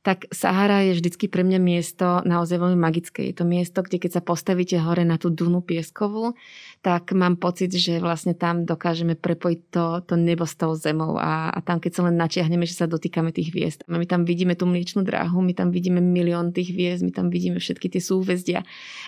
[0.04, 3.32] Tak Sahara je vždycky pre mňa miesto naozaj veľmi magické.
[3.32, 6.36] Je to miesto, kde keď sa postavíte hore na tú Dunu pieskovú,
[6.84, 11.48] tak mám pocit, že vlastne tam dokážeme prepojiť to, to nebo s tou zemou a,
[11.48, 13.88] a tam keď sa len načiahneme, že sa dotýkame tých hviezd.
[13.88, 17.32] A my tam vidíme tú mliečnú dráhu, my tam vidíme milión tých hviezd, my tam
[17.32, 18.60] vidíme všetky tie súhvezdia.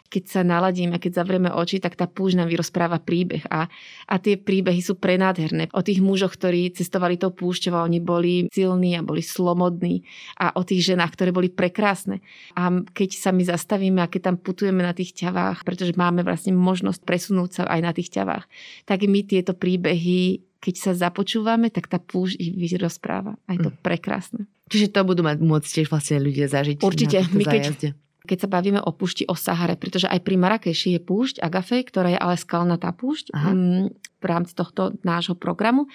[0.09, 3.69] Keď sa naladíme, keď zavrieme oči, tak tá púž nám vyrozpráva príbeh a,
[4.09, 5.69] a tie príbehy sú prenádherné.
[5.77, 10.01] O tých mužoch, ktorí cestovali tou púšťou, oni boli silní a boli slomodní
[10.41, 12.23] a o tých ženách, ktoré boli prekrásne.
[12.55, 16.55] A keď sa my zastavíme a keď tam putujeme na tých ťavách, pretože máme vlastne
[16.55, 18.45] možnosť presunúť sa aj na tých ťavách,
[18.87, 23.39] tak my tieto príbehy keď sa započúvame, tak tá púž ich rozpráva.
[23.47, 23.79] A je to mm.
[23.87, 24.51] prekrásne.
[24.67, 27.23] Čiže to budú mať môcť tiež vlastne ľudia zažiť Určite.
[27.31, 27.95] My keď,
[28.27, 32.11] keď sa bavíme o púšti o Sahare, pretože aj pri Marrakeši je púšť Agafej, ktorá
[32.11, 33.55] je ale skalnatá púšť Aha.
[33.55, 35.87] Mm, v rámci tohto nášho programu.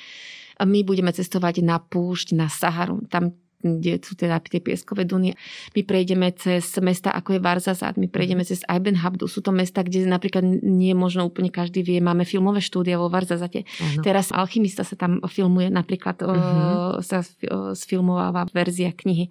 [0.62, 3.04] My budeme cestovať na púšť na Saharu.
[3.12, 5.38] Tam kde sú teda tie pieskové duny.
[5.78, 9.30] My prejdeme cez mesta ako je Varzazad, my prejdeme cez Aiben Habdu.
[9.30, 12.02] Sú to mesta, kde napríklad nie možno úplne každý vie.
[12.02, 13.64] Máme filmové štúdia vo Varzazate.
[13.64, 14.04] Uh-huh.
[14.04, 17.00] Teraz Alchymista sa tam filmuje, napríklad uh-huh.
[17.06, 17.22] sa
[17.78, 19.30] sfilmováva verzia knihy.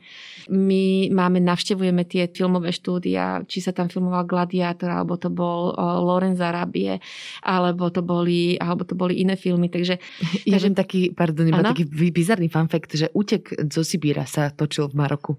[0.49, 6.39] My máme, navštevujeme tie filmové štúdia, či sa tam filmoval Gladiátor, alebo to bol Lorenz
[6.41, 7.03] Arabie,
[7.43, 9.69] alebo to boli, alebo to boli iné filmy.
[9.69, 9.99] Takže,
[10.47, 10.77] ja takže...
[10.77, 14.95] taký, pardon, iba taký bizarný fun fact, že Útek zo Sibíra Shakira sa točil v
[14.97, 15.33] Maroku.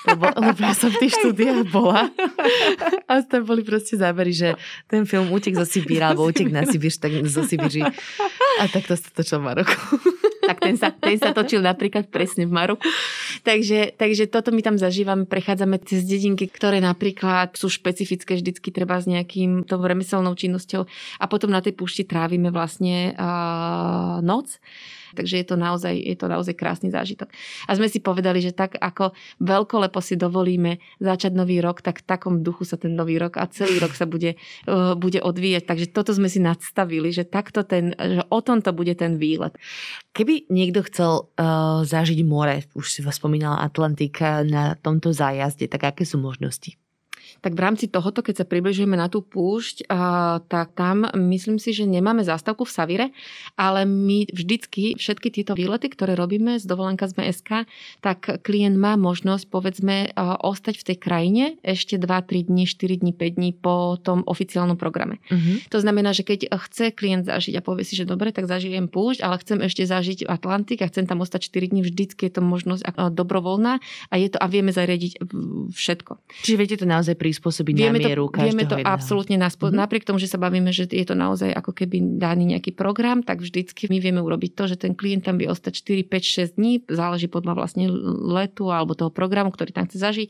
[0.00, 2.08] Lebo, lebo ja som v tých štúdiách bola.
[3.04, 4.56] A tam boli proste zábery, že
[4.88, 7.84] ten film Útek zo Sibíra, alebo Útek na Sibír, tak zo Sibíri.
[8.56, 9.76] A tak to sa točil v Maroku.
[10.40, 12.88] Tak ten sa, ten sa točil napríklad presne v Maroku.
[13.44, 18.96] Takže, takže toto my tam zažívame, prechádzame cez dedinky, ktoré napríklad sú špecifické vždycky treba
[18.96, 20.88] s nejakým tou remeselnou činnosťou.
[21.20, 24.56] A potom na tej púšti trávime vlastne uh, noc
[25.14, 27.30] Takže je to naozaj, je to naozaj krásny zážitok.
[27.68, 32.08] A sme si povedali, že tak ako veľkolepo si dovolíme začať nový rok, tak v
[32.08, 35.68] takom duchu sa ten nový rok a celý rok sa bude, uh, bude odvíjať.
[35.68, 39.54] Takže toto sme si nadstavili, že takto ten, že o tomto bude ten výlet.
[40.16, 45.84] Keby niekto chcel uh, zažiť more, už si vás spomínala Atlantika na tomto zájazde, tak
[45.92, 46.79] aké sú možnosti?
[47.40, 49.88] Tak v rámci tohoto, keď sa približujeme na tú púšť,
[50.48, 53.06] tak tam myslím si, že nemáme zástavku v Savire,
[53.56, 57.50] ale my vždycky všetky tieto výlety, ktoré robíme z dovolenka z MSK,
[58.04, 63.36] tak klient má možnosť povedzme ostať v tej krajine ešte 2-3 dní, 4 dní, 5
[63.36, 65.18] dní po tom oficiálnom programe.
[65.32, 65.64] Uh-huh.
[65.72, 69.24] To znamená, že keď chce klient zažiť a povie si, že dobre, tak zažijem púšť,
[69.24, 72.84] ale chcem ešte zažiť Atlantik a chcem tam ostať 4 dní, vždycky je to možnosť
[73.16, 73.80] dobrovoľná
[74.12, 75.24] a je to a vieme zariadiť
[75.72, 76.12] všetko.
[76.44, 78.90] Čiže viete to naozaj pri prispôsobiť vieme na mieru to, Vieme to jedného.
[78.90, 79.86] absolútne naspo- mm-hmm.
[79.86, 83.38] napriek tomu, že sa bavíme, že je to naozaj ako keby daný nejaký program, tak
[83.38, 86.82] vždycky my vieme urobiť to, že ten klient tam vie ostať 4, 5, 6 dní,
[86.90, 87.86] záleží podľa vlastne
[88.34, 90.28] letu alebo toho programu, ktorý tam chce zažiť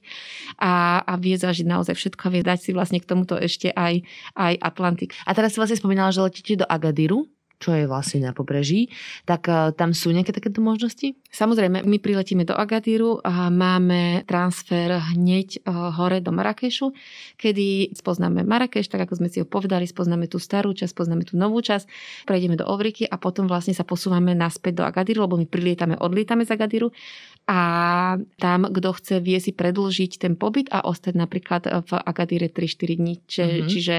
[0.60, 4.04] a, a vie zažiť naozaj všetko a vie dať si vlastne k tomuto ešte aj,
[4.36, 5.16] aj Atlantik.
[5.24, 7.24] A teraz si vlastne spomínala, že letíte do Agadiru
[7.60, 8.88] čo je vlastne na pobreží,
[9.28, 11.12] tak uh, tam sú nejaké takéto možnosti?
[11.28, 16.96] Samozrejme, my priletíme do Agatíru a máme transfer hneď uh, hore do Marrakešu,
[17.36, 21.36] kedy spoznáme Marrakeš, tak ako sme si ho povedali, spoznáme tú starú časť, spoznáme tú
[21.36, 21.84] novú časť,
[22.24, 26.48] prejdeme do Ovriky a potom vlastne sa posúvame naspäť do Agatíru, lebo my prilietame, odlietame
[26.48, 26.88] z Agatíru
[27.50, 27.58] a
[28.38, 33.14] tam, kto chce, vie si predlžiť ten pobyt a ostať napríklad v Agatíre 3-4 dní.
[33.26, 33.66] Čiže, mm-hmm.
[33.66, 33.96] čiže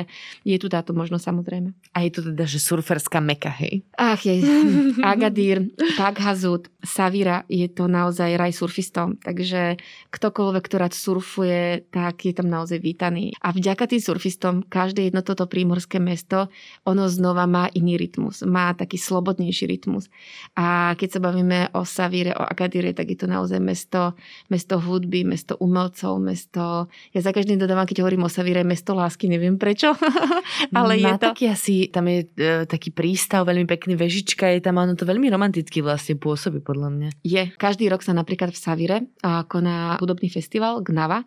[0.47, 1.75] je tu táto možnosť samozrejme.
[1.91, 3.83] A je to teda, že surferská meka, hej?
[3.99, 4.39] Ach, je.
[5.03, 5.67] Agadir,
[5.99, 9.19] Taghazut, Savira, je to naozaj raj surfistom.
[9.19, 9.75] Takže
[10.15, 13.35] ktokoľvek, kto rád surfuje, tak je tam naozaj vítaný.
[13.43, 16.47] A vďaka tým surfistom, každé jedno toto prímorské mesto,
[16.87, 18.47] ono znova má iný rytmus.
[18.47, 20.07] Má taký slobodnejší rytmus.
[20.55, 24.13] A keď sa bavíme o Savire, o Agadire, tak je to naozaj mesto,
[24.51, 26.91] mesto hudby, mesto umelcov, mesto...
[27.15, 29.95] Ja za každým dodávam, keď hovorím o Savire, mesto lásky, neviem prečo.
[30.75, 31.25] Ale Má je to...
[31.31, 35.31] taký asi, tam je e, taký prístav, veľmi pekný, vežička je tam, ono to veľmi
[35.31, 37.09] romanticky vlastne pôsobí podľa mňa.
[37.25, 37.43] Je.
[37.57, 41.23] Každý rok sa napríklad v Savire a, koná hudobný festival Gnava,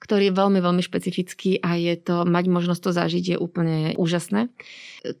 [0.00, 4.48] ktorý je veľmi, veľmi špecifický a je to, mať možnosť to zažiť je úplne úžasné.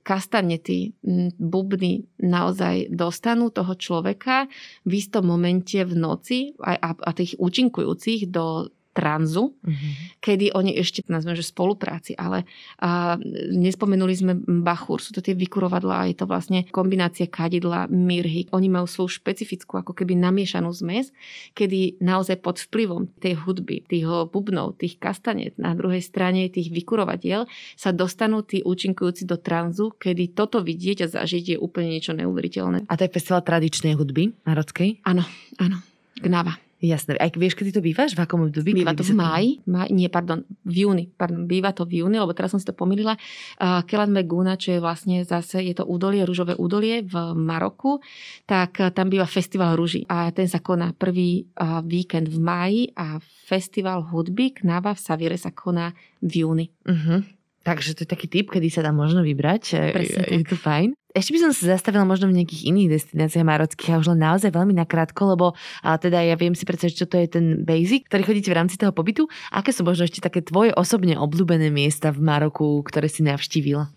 [0.00, 0.96] Kastanety,
[1.36, 4.48] bubny naozaj dostanú toho človeka
[4.88, 10.20] v istom momente v noci a, a, a tých účinkujúcich do tranzu, Mhm.
[10.20, 12.44] kedy oni ešte, nazveme, že spolupráci, ale
[12.76, 13.16] a,
[13.48, 18.44] nespomenuli sme bachúr, sú to tie vykurovadla a je to vlastne kombinácia kadidla, mirhy.
[18.52, 21.08] Oni majú svoju špecifickú, ako keby namiešanú zmes,
[21.56, 27.48] kedy naozaj pod vplyvom tej hudby, tých bubnov, tých kastanet, na druhej strane tých vykurovadiel
[27.80, 32.84] sa dostanú tí účinkujúci do tranzu, kedy toto vidieť a zažiť je úplne niečo neuveriteľné.
[32.90, 35.00] A to je festival tradičnej hudby marockej?
[35.06, 35.24] Áno,
[35.56, 35.78] áno.
[36.20, 36.69] Gnava.
[36.80, 37.20] Jasné.
[37.20, 38.16] Aj vieš, kedy to bývaš?
[38.16, 38.72] V akom období?
[38.72, 42.32] Býva to v máji, máj, nie, pardon, v júni, pardon, býva to v júni, lebo
[42.32, 43.20] teraz som si to pomýlila.
[43.60, 48.00] Uh, Kelan Meguna, čo je vlastne zase, je to údolie, rúžové údolie v Maroku,
[48.48, 52.82] tak uh, tam býva festival rúží a ten sa koná prvý uh, víkend v máji
[52.96, 55.92] a festival hudby Knava v Savire sa koná
[56.24, 56.66] v júni.
[56.88, 57.20] Uh-huh.
[57.60, 59.62] Takže to je taký typ, kedy sa dá možno vybrať.
[59.76, 60.96] E, Presne je to fajn.
[61.10, 64.54] Ešte by som sa zastavila možno v nejakých iných destináciách marockých a už len naozaj
[64.54, 68.22] veľmi nakrátko, lebo a teda ja viem si predstaviť, čo to je ten basic, ktorý
[68.30, 69.26] chodíte v rámci toho pobytu.
[69.50, 73.90] Aké sú možno ešte také tvoje osobne obľúbené miesta v Maroku, ktoré si navštívila?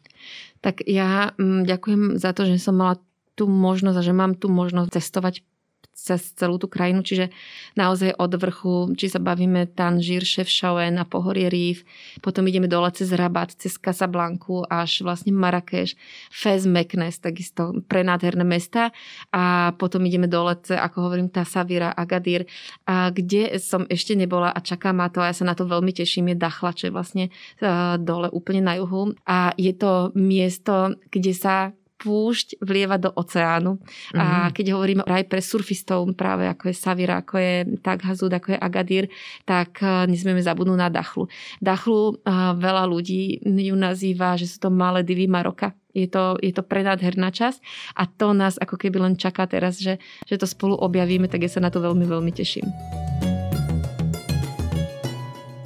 [0.66, 2.98] Tak ja mm, ďakujem za to, že som mala
[3.38, 5.46] tú možnosť a že mám tú možnosť cestovať
[5.94, 7.32] cez celú tú krajinu, čiže
[7.80, 11.88] naozaj od vrchu, či sa bavíme Tanžír, Ševšauen a pohorie Rif,
[12.20, 15.96] potom ideme dole cez Rabat, cez Casablanku až vlastne Marrakeš,
[16.34, 18.92] Fez, Meknes, takisto prenádherné mesta.
[19.32, 22.50] A potom ideme dole, ako hovorím, tá Savira, Agadir,
[22.84, 25.94] a kde som ešte nebola a čaká ma to a ja sa na to veľmi
[25.94, 27.24] teším, je Dachla, čo je vlastne
[27.62, 29.14] uh, dole úplne na juhu.
[29.24, 31.56] A je to miesto, kde sa
[32.04, 33.80] púšť vlieva do oceánu.
[33.80, 34.20] Mm-hmm.
[34.20, 38.60] A keď hovoríme aj pre surfistov, práve ako je Savira, ako je Taghazud, ako je
[38.60, 39.06] Agadir,
[39.48, 41.32] tak uh, nesmieme zabudnúť na Dachlu.
[41.64, 45.72] Dachlu uh, veľa ľudí ju nazýva, že sú to malé divy Maroka.
[45.94, 47.62] Je to, je to prenádherná časť
[47.94, 51.52] a to nás ako keby len čaká teraz, že, že to spolu objavíme, tak ja
[51.54, 52.66] sa na to veľmi, veľmi teším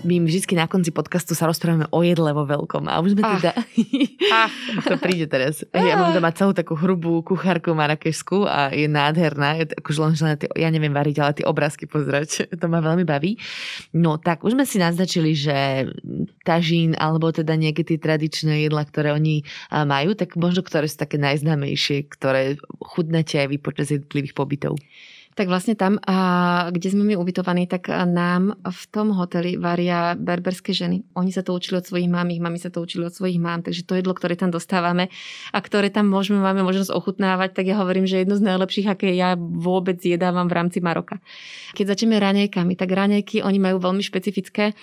[0.07, 2.87] my vždy na konci podcastu sa rozprávame o jedle vo veľkom.
[2.87, 3.51] A už sme teda...
[4.31, 4.53] Ach.
[4.87, 5.67] to príde teraz.
[5.75, 9.59] Ja mám doma celú takú hrubú kuchárku marakešskú a je nádherná.
[9.59, 12.47] Je akože len, len tie, ja neviem variť, ale tie obrázky pozerať.
[12.57, 13.37] To ma veľmi baví.
[13.93, 15.85] No tak, už sme si naznačili, že
[16.41, 21.21] tažín alebo teda nejaké tie tradičné jedla, ktoré oni majú, tak možno ktoré sú také
[21.21, 24.73] najznámejšie, ktoré chudnáte aj vy počas jednotlivých pobytov.
[25.37, 26.01] Tak vlastne tam,
[26.73, 31.05] kde sme my ubytovaní, tak nám v tom hoteli varia berberské ženy.
[31.13, 33.61] Oni sa to učili od svojich mám, ich mami sa to učili od svojich mám,
[33.61, 35.13] takže to jedlo, ktoré tam dostávame
[35.53, 39.13] a ktoré tam môžeme, máme možnosť ochutnávať, tak ja hovorím, že jedno z najlepších, aké
[39.13, 41.21] ja vôbec jedávam v rámci Maroka.
[41.77, 44.73] Keď začneme raňajkami, tak raňajky oni majú veľmi špecifické.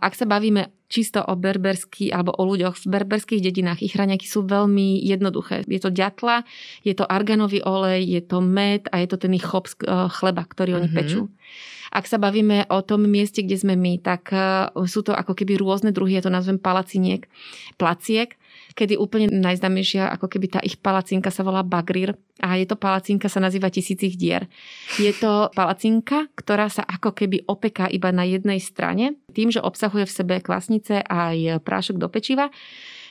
[0.00, 3.84] Ak sa bavíme čisto o berberský alebo o ľuďoch v berberských dedinách.
[3.84, 5.68] Ich raňajky sú veľmi jednoduché.
[5.68, 6.48] Je to ďatla,
[6.80, 10.80] je to arganový olej, je to med a je to ten ich chop chleba, ktorý
[10.80, 10.96] oni mm-hmm.
[11.04, 11.28] pečú.
[11.88, 14.28] Ak sa bavíme o tom mieste, kde sme my, tak
[14.88, 17.24] sú to ako keby rôzne druhy, ja to nazvem palaciniek,
[17.80, 18.36] placiek,
[18.78, 23.26] kedy úplne najznámejšia, ako keby tá ich palacinka sa volá Bagrir a je to palacinka,
[23.26, 24.46] sa nazýva Tisícich dier.
[25.02, 30.06] Je to palacinka, ktorá sa ako keby opeká iba na jednej strane, tým, že obsahuje
[30.06, 32.54] v sebe kvasnice aj prášok do pečiva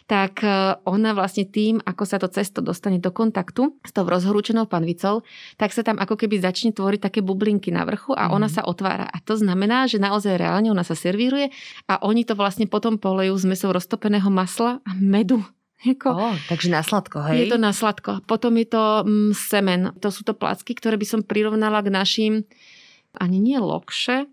[0.07, 4.65] tak e, ona vlastne tým, ako sa to cesto dostane do kontaktu s tou rozhorúčenou
[4.65, 5.27] panvicou,
[5.59, 8.53] tak sa tam ako keby začne tvoriť také bublinky na vrchu a ona mm.
[8.55, 9.05] sa otvára.
[9.11, 11.51] A to znamená, že naozaj reálne ona sa servíruje
[11.91, 15.43] a oni to vlastne potom polejú s mesou roztopeného masla a medu.
[15.85, 17.45] Jako, oh, takže na sladko, hej?
[17.45, 18.25] Je to na sladko.
[18.25, 19.93] Potom je to mm, semen.
[20.01, 22.33] To sú to placky, ktoré by som prirovnala k našim
[23.13, 24.25] ani nie lokše,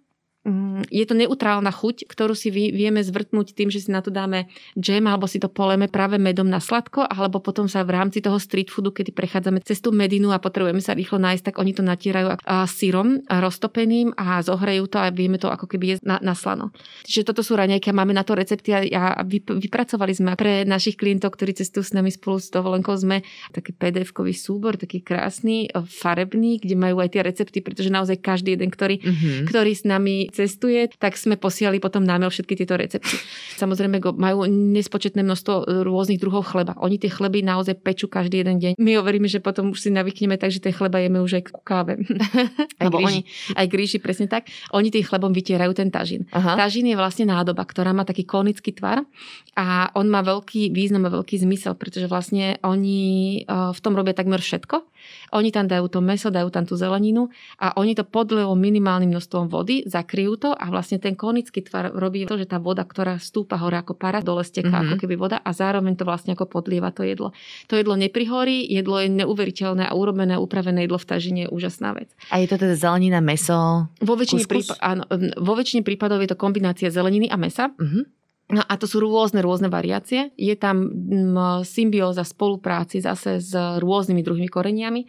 [0.92, 5.00] je to neutrálna chuť, ktorú si vieme zvrtnúť tým, že si na to dáme džem
[5.08, 8.68] alebo si to poleme práve medom na sladko, alebo potom sa v rámci toho street
[8.68, 12.36] foodu, kedy prechádzame cez tú medinu a potrebujeme sa rýchlo nájsť, tak oni to natierajú
[12.44, 16.36] a sírom a roztopeným a zohrejú to a vieme to ako keby jesť na, na
[16.36, 16.76] slano.
[17.08, 21.00] Čiže toto sú raňajky a máme na to recepty a, a vypracovali sme pre našich
[21.00, 26.60] klientov, ktorí cestujú s nami spolu s dovolenkou, sme taký PDF-kový súbor, taký krásny, farebný,
[26.60, 29.48] kde majú aj tie recepty, pretože naozaj každý jeden, ktorý, mm-hmm.
[29.48, 33.14] ktorý s nami cestuje, tak sme posiali potom námel všetky tieto recepty.
[33.54, 36.74] Samozrejme majú nespočetné množstvo rôznych druhov chleba.
[36.82, 38.72] Oni tie chleby naozaj pečú každý jeden deň.
[38.82, 41.62] My hovoríme, že potom už si navykneme tak, že tie chleba jeme už aj ku
[41.62, 42.02] káve.
[42.80, 43.22] Aj Lebo oni,
[43.54, 44.50] aj gríši, presne tak.
[44.74, 46.26] Oni tým chlebom vytierajú ten tažín.
[46.34, 46.58] Aha.
[46.58, 49.06] Tažín je vlastne nádoba, ktorá má taký konický tvar
[49.54, 53.00] a on má veľký význam a veľký zmysel, pretože vlastne oni
[53.42, 54.82] eh, v tom robia takmer všetko.
[55.34, 57.28] Oni tam dajú to meso, dajú tam tú zeleninu
[57.58, 62.24] a oni to podlejú minimálnym množstvom vody, zakryjú to a vlastne ten konický tvar robí
[62.28, 64.92] to, že tá voda, ktorá stúpa hore ako para, dole steká mm-hmm.
[64.92, 67.34] ako keby voda a zároveň to vlastne ako podlieva to jedlo.
[67.68, 72.12] To jedlo neprihorí, jedlo je neuveriteľné a urobené, upravené jedlo v tažine je úžasná vec.
[72.30, 75.02] A je to teda zelenina, meso, vo väčšine, prípad, áno,
[75.40, 77.70] vo väčšine prípadov je to kombinácia zeleniny a mesa.
[77.74, 78.23] Mm-hmm.
[78.52, 80.28] No a to sú rôzne, rôzne variácie.
[80.36, 85.08] Je tam mm, symbióza spolupráci zase s rôznymi druhými koreniami.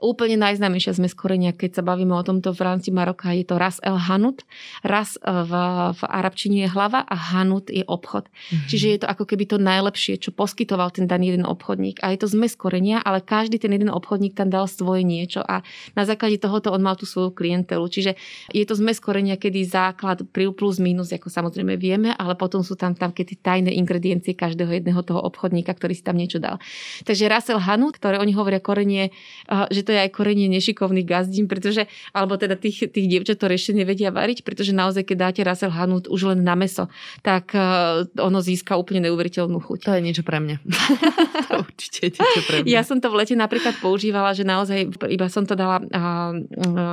[0.00, 3.84] Úplne najznámejšia sme korenia, keď sa bavíme o tomto v rámci Maroka, je to Ras
[3.84, 4.48] El Hanut.
[4.80, 5.52] Ras e, v,
[5.92, 8.32] v arabčine je hlava a Hanut je obchod.
[8.32, 8.68] Mm-hmm.
[8.72, 12.00] Čiže je to ako keby to najlepšie, čo poskytoval ten daný jeden obchodník.
[12.00, 15.60] A je to zmes korenia, ale každý ten jeden obchodník tam dal svoje niečo a
[15.92, 17.84] na základe tohoto on mal tú svoju klientelu.
[17.84, 18.16] Čiže
[18.56, 22.96] je to zmes korenia, kedy základ plus minus, ako samozrejme vieme, ale potom sú tam,
[22.96, 26.56] tam keď tajné ingrediencie každého jedného toho obchodníka, ktorý si tam niečo dal.
[27.04, 29.12] Takže Rasel Hanut, ktoré oni hovoria korenie,
[29.44, 33.42] e, že to to je aj korenie nešikovných gazdín, pretože, alebo teda tých, tých dievčat,
[33.42, 36.86] ktoré ešte nevedia variť, pretože naozaj, keď dáte Russell Hanut už len na meso,
[37.26, 39.90] tak uh, ono získa úplne neuveriteľnú chuť.
[39.90, 40.62] To je niečo pre mňa.
[41.50, 42.70] to určite je niečo pre mňa.
[42.70, 46.38] Ja som to v lete napríklad používala, že naozaj iba som to dala uh,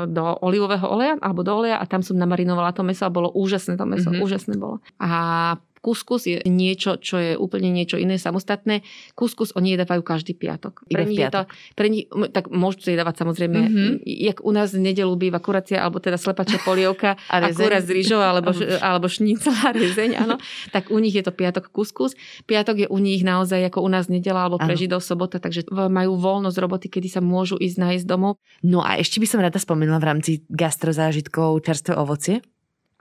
[0.09, 3.77] do olivového oleja alebo do oleja a tam som namarinovala to meso a bolo úžasné
[3.77, 4.25] to meso, mm-hmm.
[4.25, 4.81] úžasné bolo.
[4.97, 8.82] A Kuskus je niečo, čo je úplne niečo iné, samostatné.
[9.13, 10.88] Kuskus oni jedávajú každý piatok.
[10.89, 11.41] Pre nich je to,
[11.78, 13.91] pre nich, tak môžu jedávať samozrejme, mm-hmm.
[14.05, 17.93] jak u nás v nedelu býva kuracia, alebo teda slepačia polievka a, a kura z
[17.93, 18.51] rýžou, alebo,
[18.82, 20.36] alebo šnicel a rezeň, áno.
[20.73, 22.13] tak u nich je to piatok kuskus.
[22.49, 26.17] Piatok je u nich naozaj ako u nás nedela, alebo pre Židov sobota, takže majú
[26.17, 28.38] voľnosť roboty, kedy sa môžu ísť nájsť domov.
[28.61, 32.41] No a ešte by som rada spomenula v rámci gastrozážitkov čerstvé ovocie.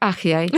[0.01, 0.53] Ach jaj.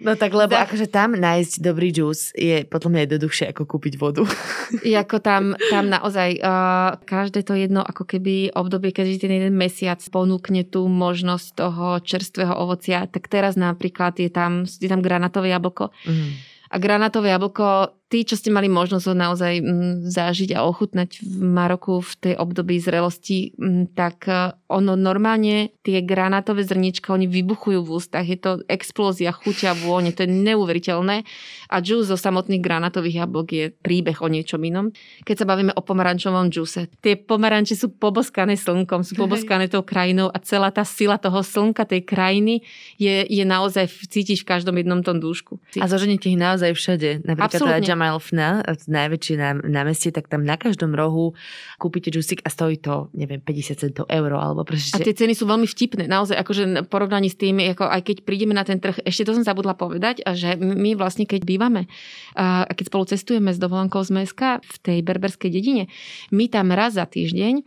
[0.00, 0.72] No tak lebo tak.
[0.72, 4.24] akože tam nájsť dobrý džús je potom jednoduchšie ako kúpiť vodu.
[4.80, 10.00] Jako tam, tam naozaj uh, každé to jedno ako keby obdobie, keď ten jeden mesiac
[10.08, 15.92] ponúkne tú možnosť toho čerstvého ovocia, tak teraz napríklad je tam, je tam granatové jablko.
[16.06, 16.30] Mm.
[16.70, 21.40] A granatové jablko tí, čo ste mali možnosť ho naozaj mm, zažiť a ochutnať v
[21.46, 27.86] Maroku v tej období zrelosti, mm, tak e, ono normálne tie granátové zrnička, oni vybuchujú
[27.86, 28.26] v ústach.
[28.26, 31.22] Je to explózia chuťa, vône, to je neuveriteľné.
[31.70, 34.90] A džús zo samotných granátových jablok je príbeh o niečom inom.
[35.22, 40.26] Keď sa bavíme o pomarančovom džuse, tie pomaranče sú poboskané slnkom, sú poboskané tou krajinou
[40.34, 42.66] a celá tá sila toho slnka, tej krajiny
[42.98, 45.62] je, je naozaj cítiť v každom jednom tom dúšku.
[45.78, 47.22] A zoženíte ich naozaj všade.
[47.22, 51.36] Napríklad Absolutne Amalfna, najväčšie námestie, tak tam na každom rohu
[51.76, 54.40] kúpite džusik a stojí to, neviem, 50 centov euro.
[54.40, 54.96] Alebo proste...
[54.96, 56.08] A tie ceny sú veľmi vtipné.
[56.08, 59.36] Naozaj, akože v porovnaní s tým, ako aj keď prídeme na ten trh, ešte to
[59.36, 61.92] som zabudla povedať, že my vlastne, keď bývame
[62.32, 65.92] a keď spolu cestujeme s dovolenkou z Meska v tej berberskej dedine,
[66.32, 67.60] my tam raz za týždeň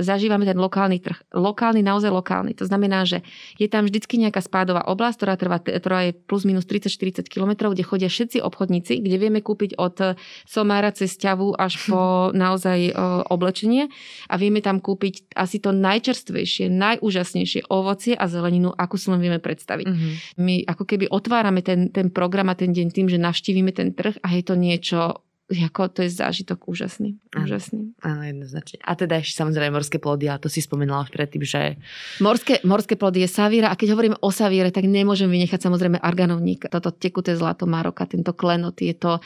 [0.00, 1.20] zažívame ten lokálny trh.
[1.36, 2.56] Lokálny, naozaj lokálny.
[2.56, 3.20] To znamená, že
[3.60, 7.84] je tam vždycky nejaká spádová oblasť, ktorá, trvá, ktorá je plus minus 30-40 km, kde
[7.84, 10.16] chodia všetci obchodníci, kde vieme kúpiť od
[10.46, 12.00] somára cez ťavu až po
[12.44, 12.94] naozaj
[13.30, 13.90] oblečenie
[14.28, 19.40] a vieme tam kúpiť asi to najčerstvejšie, najúžasnejšie ovocie a zeleninu, ako si len vieme
[19.40, 19.86] predstaviť.
[19.86, 20.12] Mm-hmm.
[20.44, 24.20] My ako keby otvárame ten, ten program a ten deň tým, že navštívime ten trh
[24.20, 27.20] a je to niečo ako to je zážitok úžasný.
[27.36, 27.92] úžasný.
[28.00, 28.80] Áno, jednoznačne.
[28.80, 31.76] A teda ešte samozrejme morské plody, a to si spomenula predtým, že...
[32.24, 36.72] Morské, morské plody je savíra a keď hovoríme o savíre, tak nemôžem vynechať samozrejme arganovník.
[36.72, 39.20] Toto tekuté zlato Maroka, tento klenot, je to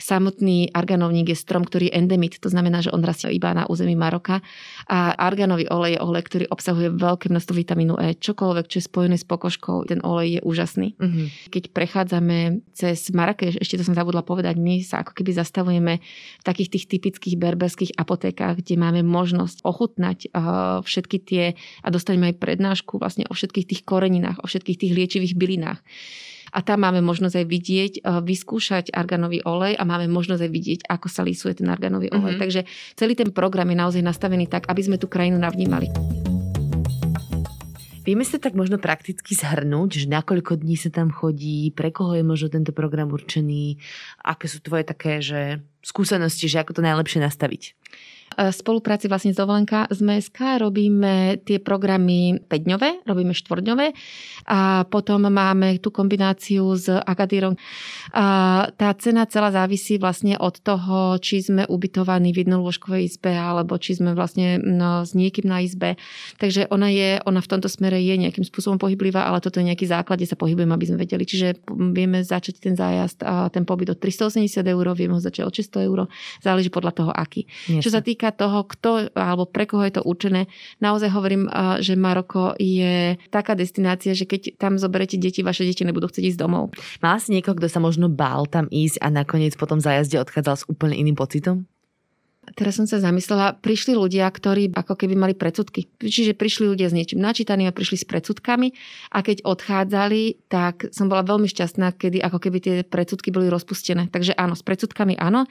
[0.00, 3.92] samotný arganovník, je strom, ktorý je endemit, to znamená, že on rastie iba na území
[3.92, 4.40] Maroka.
[4.88, 8.16] A arganový olej je olej, ktorý obsahuje veľké množstvo vitamínu E.
[8.16, 10.96] Čokoľvek, čo je spojené s pokožkou, ten olej je úžasný.
[10.96, 11.26] Mm-hmm.
[11.52, 15.98] Keď prechádzame cez Marrakeš, ešte to som zabudla povedať, my sa ako keby zastavíme zastavujeme
[16.38, 21.44] v takých tých typických berberských apotékach, kde máme možnosť ochutnať uh, všetky tie
[21.82, 25.82] a dostaneme aj prednášku vlastne o všetkých tých koreninách, o všetkých tých liečivých bylinách.
[26.48, 30.80] A tam máme možnosť aj vidieť, uh, vyskúšať arganový olej a máme možnosť aj vidieť,
[30.86, 32.38] ako sa lísuje ten arganový olej.
[32.38, 32.42] Mm-hmm.
[32.46, 32.60] Takže
[32.94, 35.90] celý ten program je naozaj nastavený tak, aby sme tú krajinu navnímali.
[38.08, 42.16] Vieme sa tak možno prakticky zhrnúť, že na koľko dní sa tam chodí, pre koho
[42.16, 43.76] je možno tento program určený,
[44.24, 47.76] aké sú tvoje také, že skúsenosti, že ako to najlepšie nastaviť?
[48.38, 53.90] Spolupráci vlastne s Dovolenka z MSK robíme tie programy 5-dňové, robíme 4-dňové
[54.46, 57.58] a potom máme tú kombináciu s Agadírom.
[58.14, 58.24] A
[58.78, 63.98] tá cena celá závisí vlastne od toho, či sme ubytovaní v jednolôžkovej izbe alebo či
[63.98, 65.98] sme vlastne no, s niekým na izbe.
[66.38, 69.90] Takže ona je, ona v tomto smere je nejakým spôsobom pohyblivá, ale toto je nejaký
[69.90, 71.26] základ, kde sa pohybujeme, aby sme vedeli.
[71.26, 75.54] Čiže vieme začať ten zájazd a ten pobyt od 380 eur, vieme ho začať od
[75.54, 75.98] 600 eur,
[76.38, 77.50] záleží podľa toho, aký.
[77.66, 77.82] Yes.
[77.82, 80.46] Čo sa týka týka toho, kto alebo pre koho je to určené,
[80.84, 81.48] naozaj hovorím,
[81.80, 86.40] že Maroko je taká destinácia, že keď tam zoberete deti, vaše deti nebudú chcieť ísť
[86.40, 86.76] domov.
[87.00, 90.68] Má si niekoho, kto sa možno bál tam ísť a nakoniec potom zájazde odchádzal s
[90.68, 91.64] úplne iným pocitom?
[92.54, 95.90] Teraz som sa zamyslela, prišli ľudia, ktorí ako keby mali predsudky.
[95.98, 98.72] Čiže prišli ľudia s niečím načítaným a prišli s predsudkami
[99.12, 104.08] a keď odchádzali, tak som bola veľmi šťastná, kedy ako keby tie predsudky boli rozpustené.
[104.08, 105.44] Takže áno, s predsudkami áno.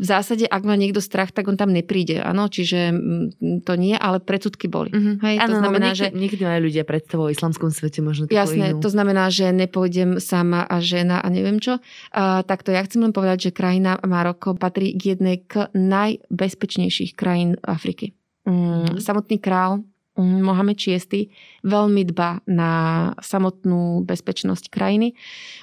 [0.00, 2.22] V zásade, ak má niekto strach, tak on tam nepríde.
[2.22, 4.90] Áno, čiže mm, to nie, ale predsudky boli.
[4.94, 5.14] Mm-hmm.
[5.20, 6.16] Hej, to znamená, niekedy, že...
[6.16, 8.80] Niekedy majú ľudia predstavu o islamskom svete možno Jasné, inú.
[8.80, 11.82] to znamená, že nepôjdem sama a žena a neviem čo.
[12.14, 17.12] Uh, takto ja chcem len povedať, že krajina Maroko patrí k jednej k naj najbezpečnejších
[17.12, 18.16] krajín Afriky.
[18.48, 19.04] Mm, mhm.
[19.04, 19.84] samotný král
[20.16, 21.28] mm, Mohamed VI
[21.60, 22.72] veľmi dba na
[23.20, 25.12] samotnú bezpečnosť krajiny.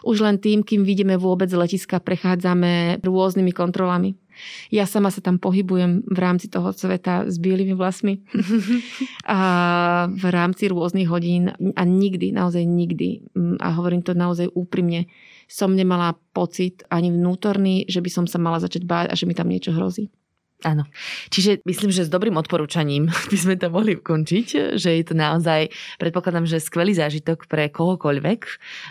[0.05, 4.13] Už len tým, kým vidíme vôbec z letiska, prechádzame rôznymi kontrolami.
[4.69, 8.21] Ja sama sa tam pohybujem v rámci toho sveta s bielými vlasmi
[9.25, 9.39] a
[10.13, 15.09] v rámci rôznych hodín a nikdy, naozaj nikdy, mm, a hovorím to naozaj úprimne,
[15.49, 19.33] som nemala pocit ani vnútorný, že by som sa mala začať báť a že mi
[19.33, 20.13] tam niečo hrozí.
[20.65, 20.89] Áno.
[21.29, 25.69] Čiže myslím, že s dobrým odporúčaním by sme to mohli ukončiť, že je to naozaj,
[26.01, 28.39] predpokladám, že skvelý zážitok pre kohokoľvek,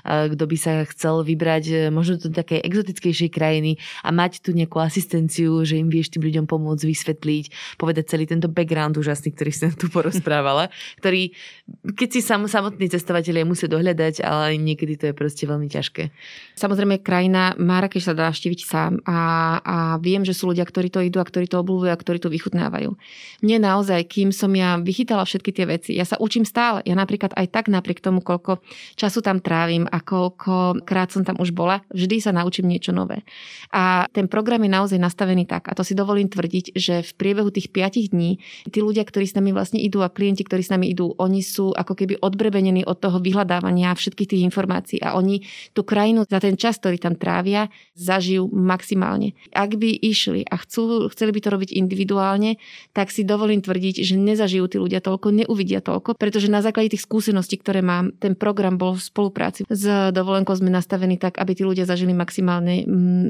[0.07, 4.79] kto by sa chcel vybrať e, možno do takej exotickejšej krajiny a mať tu nejakú
[4.79, 7.45] asistenciu, že im vieš tým ľuďom pomôcť vysvetliť,
[7.83, 10.71] povedať celý tento background úžasný, ktorý som tu porozprávala,
[11.03, 11.35] ktorý,
[11.83, 16.15] keď si sam, samotní cestovateľia musia dohľadať, ale niekedy to je proste veľmi ťažké.
[16.55, 19.19] Samozrejme, krajina Marrakeš sa dá štíviť sám a,
[19.61, 22.21] a viem, že sú ľudia, ktorí to idú a ktorí to to obľúbujú a ktorí
[22.21, 22.93] to vychutnávajú.
[23.41, 26.85] Mne naozaj, kým som ja vychytala všetky tie veci, ja sa učím stále.
[26.85, 28.61] Ja napríklad aj tak napriek tomu, koľko
[29.01, 33.25] času tam trávim a koľko krát som tam už bola, vždy sa naučím niečo nové.
[33.73, 37.49] A ten program je naozaj nastavený tak, a to si dovolím tvrdiť, že v priebehu
[37.49, 38.37] tých 5 dní
[38.69, 41.73] tí ľudia, ktorí s nami vlastne idú a klienti, ktorí s nami idú, oni sú
[41.73, 46.59] ako keby odbrebenení od toho vyhľadávania všetkých tých informácií a oni tú krajinu za ten
[46.59, 49.39] čas, ktorý tam trávia, zažijú maximálne.
[49.55, 52.59] Ak by išli a chcú, chceli by to robiť individuálne,
[52.91, 57.07] tak si dovolím tvrdiť, že nezažijú tí ľudia toľko, neuvidia toľko, pretože na základe tých
[57.07, 61.63] skúseností, ktoré mám, ten program bol v spolupráci s dovolenkou sme nastavení tak, aby tí
[61.63, 62.89] ľudia zažili maximálny,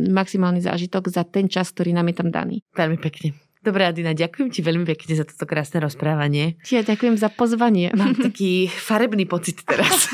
[0.08, 2.56] maximálny zážitok za ten čas, ktorý nám je tam daný.
[2.72, 3.45] Veľmi pekne.
[3.66, 6.54] Dobre, Adina, ďakujem ti veľmi pekne za toto krásne rozprávanie.
[6.70, 7.90] Ja ďakujem za pozvanie.
[7.98, 10.06] Mám taký farebný pocit teraz.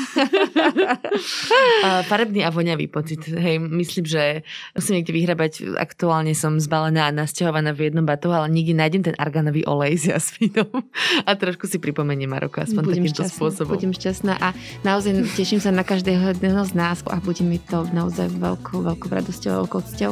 [2.09, 3.21] farebný a voňavý pocit.
[3.29, 4.41] Hej, myslím, že
[4.73, 5.77] musím niekde vyhrabať.
[5.77, 10.03] Aktuálne som zbalená a nasťahovaná v jednom batu, ale nikdy nájdem ten arganový olej s
[10.09, 10.73] jasmínom
[11.21, 13.77] a trošku si pripomeniem Maroko aspoň budem takýmto šťastná, spôsobom.
[13.77, 17.85] Budem šťastná a naozaj teším sa na každého jedného z nás a bude mi to
[17.93, 20.11] naozaj veľkou, veľkou radosťou, veľkou cťou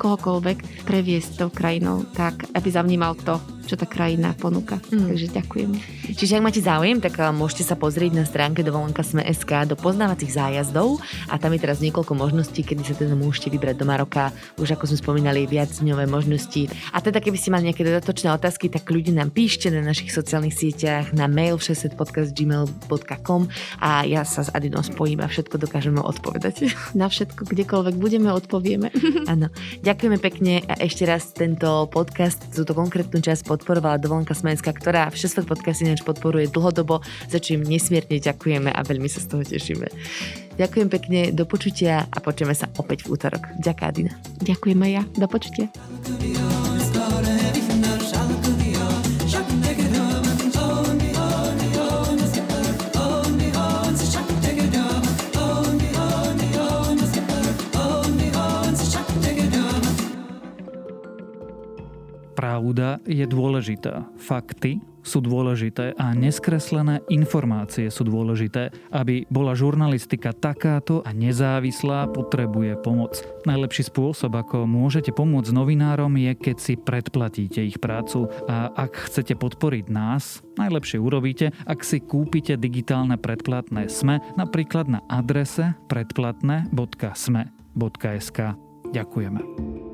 [0.00, 4.80] kohokoľvek previesť tou krajinou tak, aby zavnímal to, čo tá krajina ponúka.
[4.88, 5.12] Mm.
[5.12, 5.70] Takže ďakujem.
[6.16, 10.96] Čiže ak máte záujem, tak môžete sa pozrieť na stránke dovolenka Sme.sk do poznávacích zájazdov
[11.28, 14.32] a tam je teraz niekoľko možností, kedy sa teda môžete vybrať do Maroka.
[14.56, 16.72] Už ako sme spomínali, viac dňové možnosti.
[16.96, 20.56] A teda keby ste mali nejaké dodatočné otázky, tak ľudí nám píšte na našich sociálnych
[20.56, 23.42] sieťach, na mail všesetpodcast.gmail.com
[23.84, 26.72] a ja sa s Adinou spojím a všetko dokážeme odpovedať.
[26.96, 28.88] Na všetko, kdekoľvek budeme, odpovieme.
[29.28, 29.52] Áno.
[29.84, 35.50] Ďakujeme pekne a ešte raz tento podcast, túto konkrétnu časť podporovala Dovolenka Smenska, ktorá Všesvet
[35.50, 39.90] podcast ináč podporuje dlhodobo, za čím nesmierne ďakujeme a veľmi sa z toho tešíme.
[40.54, 43.42] Ďakujem pekne, do počutia a počujeme sa opäť v útorok.
[43.58, 44.12] Ďakujem, Adina.
[44.38, 45.02] Ďakujem aj ja.
[45.18, 45.66] Do počutia.
[62.38, 64.06] Pravda je dôležitá.
[64.14, 68.70] Fakty sú dôležité a neskreslené informácie sú dôležité.
[68.94, 73.18] Aby bola žurnalistika takáto a nezávislá, potrebuje pomoc.
[73.42, 78.30] Najlepší spôsob, ako môžete pomôcť novinárom, je, keď si predplatíte ich prácu.
[78.46, 85.02] A ak chcete podporiť nás, najlepšie urobíte, ak si kúpite digitálne predplatné SME, napríklad na
[85.10, 88.38] adrese predplatné.sme.sk.
[88.94, 89.87] Ďakujeme.